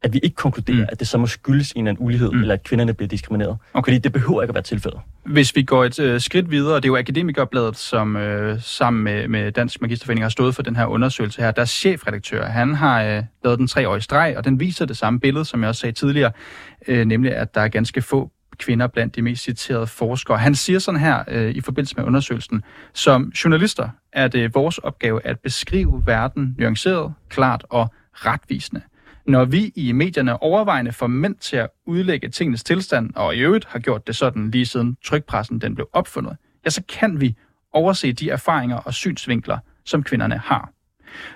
at 0.03 0.13
vi 0.13 0.21
ikke 0.23 0.37
konkluderer, 0.37 0.79
mm. 0.79 0.87
at 0.89 1.01
det 1.01 1.09
så 1.09 1.19
må 1.19 1.27
skyldes 1.27 1.73
en 1.73 1.79
eller 1.79 1.91
anden 1.91 2.07
ulighed, 2.07 2.31
mm. 2.31 2.41
eller 2.41 2.55
at 2.55 2.63
kvinderne 2.63 2.95
bliver 2.95 3.09
diskrimineret. 3.09 3.57
Okay. 3.75 3.91
Fordi 3.91 3.99
det 3.99 4.13
behøver 4.13 4.43
ikke 4.43 4.51
at 4.51 4.55
være 4.55 4.63
tilfældet. 4.63 5.01
Hvis 5.27 5.57
vi 5.57 5.63
går 5.63 5.85
et 5.85 5.99
øh, 5.99 6.21
skridt 6.21 6.51
videre, 6.51 6.77
det 6.77 6.85
er 6.85 6.89
jo 6.89 6.97
Akademikerbladet, 6.97 7.77
som 7.77 8.17
øh, 8.17 8.61
sammen 8.61 9.05
med, 9.05 9.29
med 9.29 9.53
Dansk 9.53 9.81
Magisterforening 9.81 10.25
har 10.25 10.29
stået 10.29 10.55
for 10.55 10.63
den 10.63 10.77
her 10.77 10.87
undersøgelse 10.87 11.43
her. 11.43 11.51
Deres 11.51 11.71
chefredaktør, 11.71 12.47
han 12.47 12.75
har 12.75 13.03
øh, 13.03 13.23
lavet 13.45 13.59
den 13.59 13.67
tre 13.67 13.89
år 13.89 13.97
i 13.97 14.01
streg, 14.01 14.35
og 14.37 14.45
den 14.45 14.61
viser 14.61 14.87
det 14.87 14.97
samme 14.97 15.21
billede, 15.21 15.45
som 15.45 15.61
jeg 15.61 15.69
også 15.69 15.81
sagde 15.81 15.93
tidligere, 15.93 16.33
øh, 16.89 17.05
nemlig 17.05 17.37
at 17.37 17.55
der 17.55 17.61
er 17.61 17.69
ganske 17.69 18.03
få 18.03 18.31
kvinder 18.59 18.87
blandt 18.87 19.17
de 19.17 19.23
mest 19.23 19.43
citerede 19.43 19.87
forskere. 19.87 20.39
Han 20.39 20.55
siger 20.55 20.79
sådan 20.79 21.01
her 21.01 21.25
øh, 21.29 21.51
i 21.51 21.61
forbindelse 21.61 21.97
med 21.97 22.05
undersøgelsen, 22.05 22.63
som 22.93 23.33
journalister 23.45 23.89
er 24.13 24.29
det 24.29 24.55
vores 24.55 24.79
opgave 24.79 25.27
at 25.27 25.41
beskrive 25.41 26.03
verden 26.07 26.55
nuanceret, 26.59 27.15
klart 27.29 27.67
og 27.71 27.95
retvisende. 28.13 28.83
Når 29.27 29.45
vi 29.45 29.73
i 29.75 29.93
medierne 29.93 30.43
overvejende 30.43 30.93
får 30.93 31.07
mænd 31.07 31.37
til 31.37 31.57
at 31.57 31.69
udlægge 31.87 32.29
tingens 32.29 32.65
tilstand, 32.65 33.11
og 33.15 33.37
i 33.37 33.39
øvrigt 33.39 33.65
har 33.65 33.79
gjort 33.79 34.07
det 34.07 34.17
sådan 34.17 34.51
lige 34.51 34.67
siden 34.67 34.97
trykpressen 35.05 35.59
den 35.59 35.75
blev 35.75 35.89
opfundet, 35.93 36.37
ja, 36.65 36.71
så 36.71 36.83
kan 36.89 37.21
vi 37.21 37.37
overse 37.73 38.13
de 38.13 38.31
erfaringer 38.31 38.77
og 38.77 38.95
synsvinkler, 38.95 39.59
som 39.85 40.03
kvinderne 40.03 40.39
har. 40.39 40.71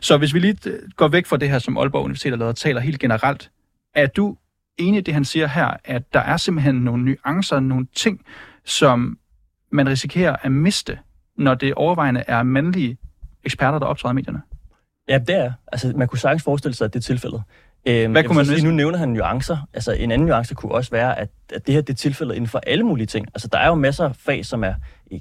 Så 0.01 0.17
hvis 0.17 0.35
vi 0.35 0.39
lige 0.39 0.59
øh, 0.67 0.79
går 0.97 1.09
væk 1.09 1.27
fra 1.27 1.37
det 1.37 1.51
her, 1.51 1.59
som 1.59 1.79
Aalborg 1.79 2.05
Universitet 2.05 2.33
har 2.33 2.37
lavet, 2.37 2.51
og 2.51 2.57
taler 2.57 2.81
helt 2.81 3.01
generelt, 3.01 3.51
er 3.95 4.07
du 4.07 4.37
enig 4.79 4.99
i 4.99 5.01
det, 5.01 5.15
han 5.15 5.25
siger 5.25 5.47
her, 5.47 5.71
at 5.85 6.03
der 6.13 6.21
er 6.21 6.37
simpelthen 6.37 6.75
nogle 6.75 7.05
nuancer, 7.05 7.61
nogle 7.61 7.87
ting, 7.95 8.21
som 8.65 9.19
man 9.73 9.89
risikerer 9.89 10.37
at 10.43 10.53
miste, 10.53 10.99
når 11.37 11.55
det 11.55 11.75
overvejende 11.75 12.25
er 12.27 12.43
mandlige 12.43 12.99
eksperter, 13.45 13.79
der 13.79 13.87
optræder 13.87 14.13
i 14.13 14.15
medierne? 14.15 14.43
Ja, 15.09 15.19
det 15.19 15.35
er. 15.35 15.53
Altså, 15.73 15.93
man 15.97 16.09
kunne 16.09 16.19
sagtens 16.19 16.43
forestille 16.43 16.75
sig, 16.75 16.85
at 16.85 16.93
det 16.95 16.99
er 16.99 17.03
tilfældet. 17.03 17.43
Øhm, 17.89 18.13
Hvad 18.13 18.25
kunne 18.25 18.37
man 18.37 18.47
sige, 18.47 18.65
nu 18.65 18.71
nævner 18.71 18.99
han 18.99 19.09
nuancer. 19.09 19.69
Altså, 19.75 19.93
en 19.93 20.11
anden 20.11 20.27
nuance 20.27 20.55
kunne 20.55 20.73
også 20.73 20.91
være, 20.91 21.19
at, 21.19 21.29
at 21.53 21.67
det 21.67 21.75
her 21.75 21.81
det 21.81 21.93
er 21.93 21.97
tilfældet 21.97 22.35
inden 22.35 22.49
for 22.49 22.61
alle 22.67 22.85
mulige 22.85 23.07
ting. 23.07 23.27
Altså, 23.35 23.49
der 23.53 23.59
er 23.59 23.67
jo 23.67 23.75
masser 23.75 24.05
af 24.05 24.17
fag, 24.17 24.45
som 24.45 24.65
er 24.65 24.75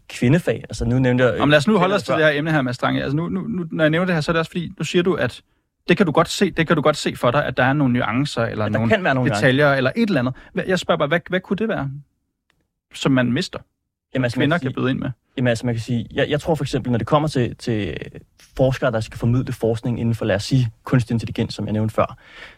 kvindefag. 0.10 0.64
Altså, 0.70 0.86
nu 0.86 1.00
nævnte 1.00 1.24
jeg... 1.24 1.34
Jamen, 1.38 1.50
lad 1.50 1.58
os 1.58 1.68
nu 1.68 1.78
holde 1.78 1.96
os 1.96 2.04
til 2.04 2.14
det 2.14 2.24
her 2.24 2.30
emne 2.30 2.52
her, 2.52 2.62
med 2.62 2.74
Strange. 2.74 3.04
Altså, 3.04 3.16
nu, 3.16 3.30
nu, 3.30 3.42
nu, 3.42 3.66
når 3.72 3.84
jeg 3.84 3.92
nævner 3.92 4.06
det 4.06 4.16
her, 4.16 4.22
så 4.22 4.32
er 4.32 4.34
det 4.34 4.40
også 4.40 4.52
fordi, 4.52 4.72
nu 4.78 4.86
siger 4.86 5.04
du, 5.04 5.14
at 5.14 5.42
det 5.90 5.98
kan 5.98 6.06
du 6.06 6.12
godt 6.12 6.30
se, 6.30 6.52
det 6.52 6.68
kan 6.68 6.76
du 6.76 6.82
godt 6.82 6.98
se 6.98 7.16
for 7.16 7.32
dig, 7.32 7.46
at 7.46 7.58
der 7.58 7.64
er 7.64 7.74
nogle 7.74 7.94
nuancer, 7.94 8.44
eller 8.44 8.66
ja, 8.66 8.70
nogle, 8.70 8.98
nogle 8.98 9.30
detaljer, 9.30 9.66
nuancer. 9.66 9.78
eller 9.78 9.92
et 9.96 10.08
eller 10.08 10.20
andet. 10.20 10.68
Jeg 10.68 10.80
spørger 10.80 10.98
bare, 10.98 11.08
hvad, 11.08 11.20
hvad 11.30 11.40
kunne 11.40 11.58
det 11.58 11.68
være, 11.68 11.92
som 12.94 13.12
man 13.12 13.34
mister? 13.34 13.60
Jamen, 14.14 14.24
altså, 14.24 14.40
kvinder 14.40 14.58
kan, 14.58 14.74
kan 14.74 14.82
byde 14.82 14.92
ind 14.92 15.00
med? 15.00 15.10
Jamen 15.38 15.48
altså, 15.48 15.66
man 15.66 15.76
kan 15.76 15.82
sige, 15.82 16.08
jeg, 16.14 16.30
jeg 16.30 16.42
tror 16.42 16.56
for 16.56 16.64
eksempel, 16.64 16.92
når 16.92 16.98
det 16.98 17.08
kommer 17.08 17.28
til, 17.28 17.56
til 17.56 17.98
forskere, 18.58 18.92
der 18.92 19.00
skal 19.00 19.18
formidle 19.18 19.54
forskning 19.54 20.00
inden 20.00 20.16
for, 20.16 20.26
lad 20.26 20.36
os 20.36 20.44
sige, 20.44 20.72
kunstig 20.84 21.14
intelligens, 21.14 21.54
som 21.54 21.66
jeg 21.66 21.74
nævnte 21.74 21.96
før, 21.96 22.18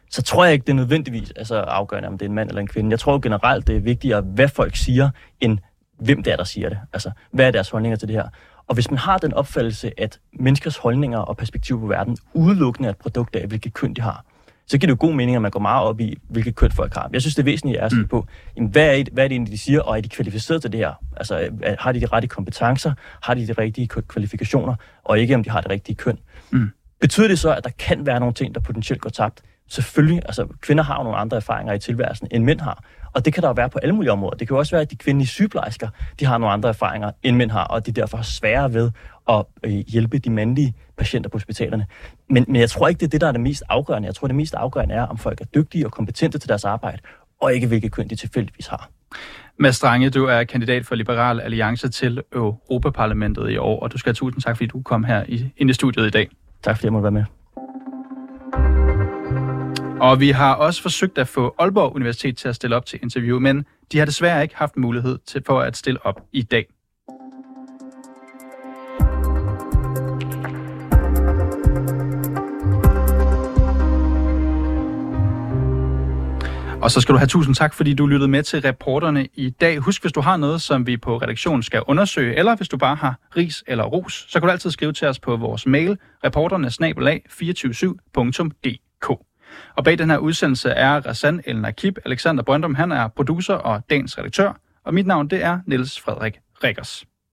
så 0.10 0.22
tror 0.22 0.46
jeg 0.46 0.54
ikke, 0.54 0.64
det 0.64 0.70
er 0.70 0.76
nødvendigvis 0.76 1.32
altså, 1.32 1.56
afgørende, 1.56 2.08
om 2.08 2.18
det 2.18 2.26
er 2.26 2.30
en 2.30 2.36
mand 2.36 2.50
eller 2.50 2.62
en 2.62 2.68
kvinde. 2.68 2.92
Jeg 2.92 3.00
tror 3.00 3.20
generelt, 3.20 3.68
det 3.68 3.76
er 3.76 3.80
vigtigere, 3.80 4.22
hvad 4.22 4.48
folk 4.48 4.76
siger, 4.76 5.10
end 5.40 5.58
hvem 6.00 6.24
det 6.24 6.34
er, 6.34 6.38
der 6.38 6.44
siger 6.44 6.70
det. 6.70 6.80
Altså, 6.94 7.12
hvad 7.32 7.48
er 7.48 7.52
deres 7.52 7.70
holdninger 7.70 7.98
til 7.98 8.08
det 8.08 8.16
her? 8.16 8.30
Og 8.70 8.74
hvis 8.74 8.92
man 8.92 8.98
har 8.98 9.18
den 9.18 9.34
opfattelse, 9.34 9.92
at 9.98 10.20
menneskers 10.34 10.78
holdninger 10.78 11.20
og 11.20 11.38
perspektiv 11.38 11.80
på 11.80 11.88
verden 11.88 12.18
udelukkende 12.34 12.88
er 12.88 12.92
et 12.92 12.98
produkt 12.98 13.36
af, 13.36 13.48
hvilket 13.48 13.74
køn 13.74 13.94
de 13.94 14.02
har, 14.02 14.26
så 14.68 14.78
giver 14.78 14.88
det 14.88 15.02
jo 15.02 15.08
god 15.08 15.14
mening, 15.14 15.36
at 15.36 15.42
man 15.42 15.52
går 15.52 15.60
meget 15.60 15.88
op 15.88 16.00
i, 16.00 16.18
hvilket 16.30 16.56
køn 16.56 16.72
folk 16.72 16.94
har. 16.94 17.10
Jeg 17.14 17.22
synes, 17.22 17.36
det 17.36 17.42
er 17.42 17.46
væsentligt 17.46 17.80
at 17.80 17.92
se 17.92 17.98
mm. 17.98 18.08
på, 18.08 18.28
jamen, 18.56 18.70
hvad, 18.70 18.88
er 18.88 19.04
det, 19.04 19.10
hvad 19.14 19.24
er 19.24 19.28
det 19.28 19.36
egentlig, 19.36 19.52
de 19.52 19.58
siger, 19.58 19.82
og 19.82 19.98
er 19.98 20.02
de 20.02 20.10
kvalificeret 20.10 20.62
til 20.62 20.72
det 20.72 20.80
her? 20.80 20.94
Altså, 21.18 21.50
har 21.80 21.92
de 21.92 22.00
de 22.02 22.06
rette 22.06 22.28
kompetencer? 22.28 22.94
Har 23.22 23.34
de 23.34 23.48
de 23.48 23.54
rigtige 23.54 23.88
kvalifikationer? 23.88 24.76
Og 25.04 25.20
ikke, 25.20 25.36
om 25.36 25.44
de 25.44 25.50
har 25.50 25.62
det 25.62 25.72
rigtige 25.72 25.96
køn. 25.96 26.18
Mm. 26.52 26.70
Betyder 27.02 27.28
det 27.28 27.40
så, 27.40 27.54
at 27.54 27.64
der 27.64 27.70
kan 27.80 28.06
være 28.06 28.20
nogle 28.20 28.34
ting, 28.34 28.56
der 28.56 28.62
potentielt 28.62 29.02
går 29.02 29.10
tabt? 29.10 29.42
Selvfølgelig, 29.70 30.22
altså 30.26 30.48
kvinder 30.62 30.84
har 30.84 30.98
jo 30.98 31.04
nogle 31.04 31.18
andre 31.18 31.38
erfaringer 31.38 31.74
i 31.74 31.80
tilværelsen, 31.80 32.28
end 32.32 32.44
mænd 32.44 32.62
har. 32.62 32.84
Og 33.14 33.26
det 33.26 33.34
kan 33.34 33.44
der 33.44 33.50
jo 33.50 33.54
være 33.54 33.70
på 33.70 33.80
alle 33.80 33.96
mulige 33.96 34.12
områder. 34.12 34.38
Det 34.38 34.48
kan 34.48 34.56
jo 34.56 34.60
også 34.60 34.72
være, 34.72 34.82
at 34.82 34.92
de 34.92 34.96
kvindelige 34.96 35.28
sygeplejersker, 35.28 35.88
de 36.20 36.26
har 36.26 36.38
nogle 36.38 36.54
andre 36.54 36.70
erfaringer, 36.70 37.12
end 37.24 37.36
mænd 37.36 37.52
har, 37.52 37.64
og 37.64 37.86
de 37.86 37.92
derfor 37.92 38.18
har 38.18 38.24
sværere 38.24 38.74
ved 38.74 38.92
at 39.30 39.46
øh, 39.64 39.72
hjælpe 39.72 40.18
de 40.20 40.30
mandlige 40.30 40.74
patienter 40.98 41.30
på 41.30 41.36
hospitalerne. 41.36 41.86
Men, 42.30 42.46
men 42.48 42.62
jeg 42.62 42.70
tror 42.70 42.88
ikke, 42.88 43.00
det 43.00 43.06
er 43.06 43.10
det, 43.10 43.22
der 43.22 43.28
er 43.28 43.32
det 43.32 43.42
mest 43.42 43.64
afgørende. 43.70 44.06
Jeg 44.06 44.16
tror, 44.16 44.28
det 44.28 44.36
mest 44.36 44.54
afgørende 44.54 44.96
er, 44.96 45.04
om 45.04 45.18
folk 45.18 45.42
er 45.42 45.46
dygtige 45.46 45.86
og 45.86 45.92
kompetente 45.92 46.40
til 46.40 46.50
deres 46.50 46.66
arbejde, 46.66 46.98
og 47.42 47.54
ikke 47.54 47.68
hvilket 47.68 47.92
køn 47.92 48.08
de 48.08 48.16
tilfældigvis 48.16 48.68
har. 48.68 48.90
Mads 49.58 49.76
Strange, 49.76 50.10
du 50.10 50.26
er 50.26 50.44
kandidat 50.44 50.86
for 50.86 50.96
Liberal 50.96 51.42
Alliance 51.42 51.90
til 51.90 52.22
Europaparlamentet 52.36 53.50
i 53.50 53.58
år, 53.58 53.80
og 53.80 53.94
du 53.94 53.98
skal 53.98 54.10
have 54.10 54.16
tusind 54.16 54.42
tak, 54.42 54.58
fordi 54.58 54.68
du 54.68 54.82
kom 54.82 55.04
her 55.04 55.24
i, 55.28 55.54
ind 55.58 55.70
i 55.70 55.74
studiet 55.74 56.08
i 56.08 56.10
dag. 56.10 56.30
Tak 56.64 56.78
fordi 56.78 56.86
jeg 56.86 56.94
måtte 56.94 57.04
være 57.04 57.12
med. 57.12 57.39
Mm. 60.00 60.04
Og 60.04 60.20
vi 60.20 60.30
har 60.30 60.56
også 60.56 60.82
forsøgt 60.82 61.18
at 61.18 61.28
få 61.28 61.56
Aalborg 61.60 61.96
Universitet 61.96 62.38
til 62.38 62.48
at 62.48 62.56
stille 62.56 62.76
op 62.76 62.86
til 62.86 63.00
interview, 63.04 63.40
men 63.40 63.66
de 63.92 63.98
har 63.98 64.06
desværre 64.06 64.44
ikke 64.44 64.56
haft 64.56 64.78
mulighed 64.78 65.20
til 65.28 65.44
for 65.46 65.62
at 65.62 65.78
stille 65.78 66.06
op 66.06 66.22
i 66.34 66.42
dag. 66.42 66.66
Og 76.82 76.92
så 76.92 77.02
skal 77.02 77.14
du 77.14 77.18
have 77.18 77.28
tusind 77.28 77.56
tak, 77.56 77.74
fordi 77.74 77.94
du 77.94 78.08
lyttede 78.08 78.32
med 78.32 78.44
til 78.44 78.62
reporterne 78.62 79.28
i 79.34 79.50
dag. 79.50 79.80
Husk, 79.80 80.04
hvis 80.04 80.12
du 80.12 80.22
har 80.22 80.38
noget, 80.38 80.62
som 80.62 80.88
vi 80.88 80.98
på 80.98 81.18
redaktionen 81.18 81.64
skal 81.64 81.82
undersøge, 81.88 82.36
eller 82.36 82.56
hvis 82.56 82.70
du 82.70 82.78
bare 82.78 82.96
har 82.96 83.20
ris 83.38 83.64
eller 83.68 83.84
ros, 83.84 84.26
så 84.30 84.40
kan 84.40 84.48
du 84.48 84.52
altid 84.52 84.72
skrive 84.72 84.94
til 84.94 85.08
os 85.08 85.20
på 85.20 85.38
vores 85.38 85.66
mail, 85.66 85.98
reporterne 86.24 86.68
247dk 86.68 89.29
og 89.76 89.84
bag 89.84 89.98
den 89.98 90.10
her 90.10 90.18
udsendelse 90.18 90.70
er 90.70 91.06
Rassan 91.06 91.42
El 91.46 91.62
Nakib. 91.62 91.98
Alexander 92.06 92.44
Brøndum, 92.44 92.76
han 92.76 92.92
er 92.92 93.08
producer 93.08 93.54
og 93.54 93.82
dagens 93.90 94.18
redaktør. 94.18 94.54
Og 94.84 94.94
mit 94.94 95.08
navn, 95.08 95.28
det 95.28 95.44
er 95.44 95.60
Niels 95.66 96.00
Frederik 96.00 96.40
Rikkers. 96.64 97.09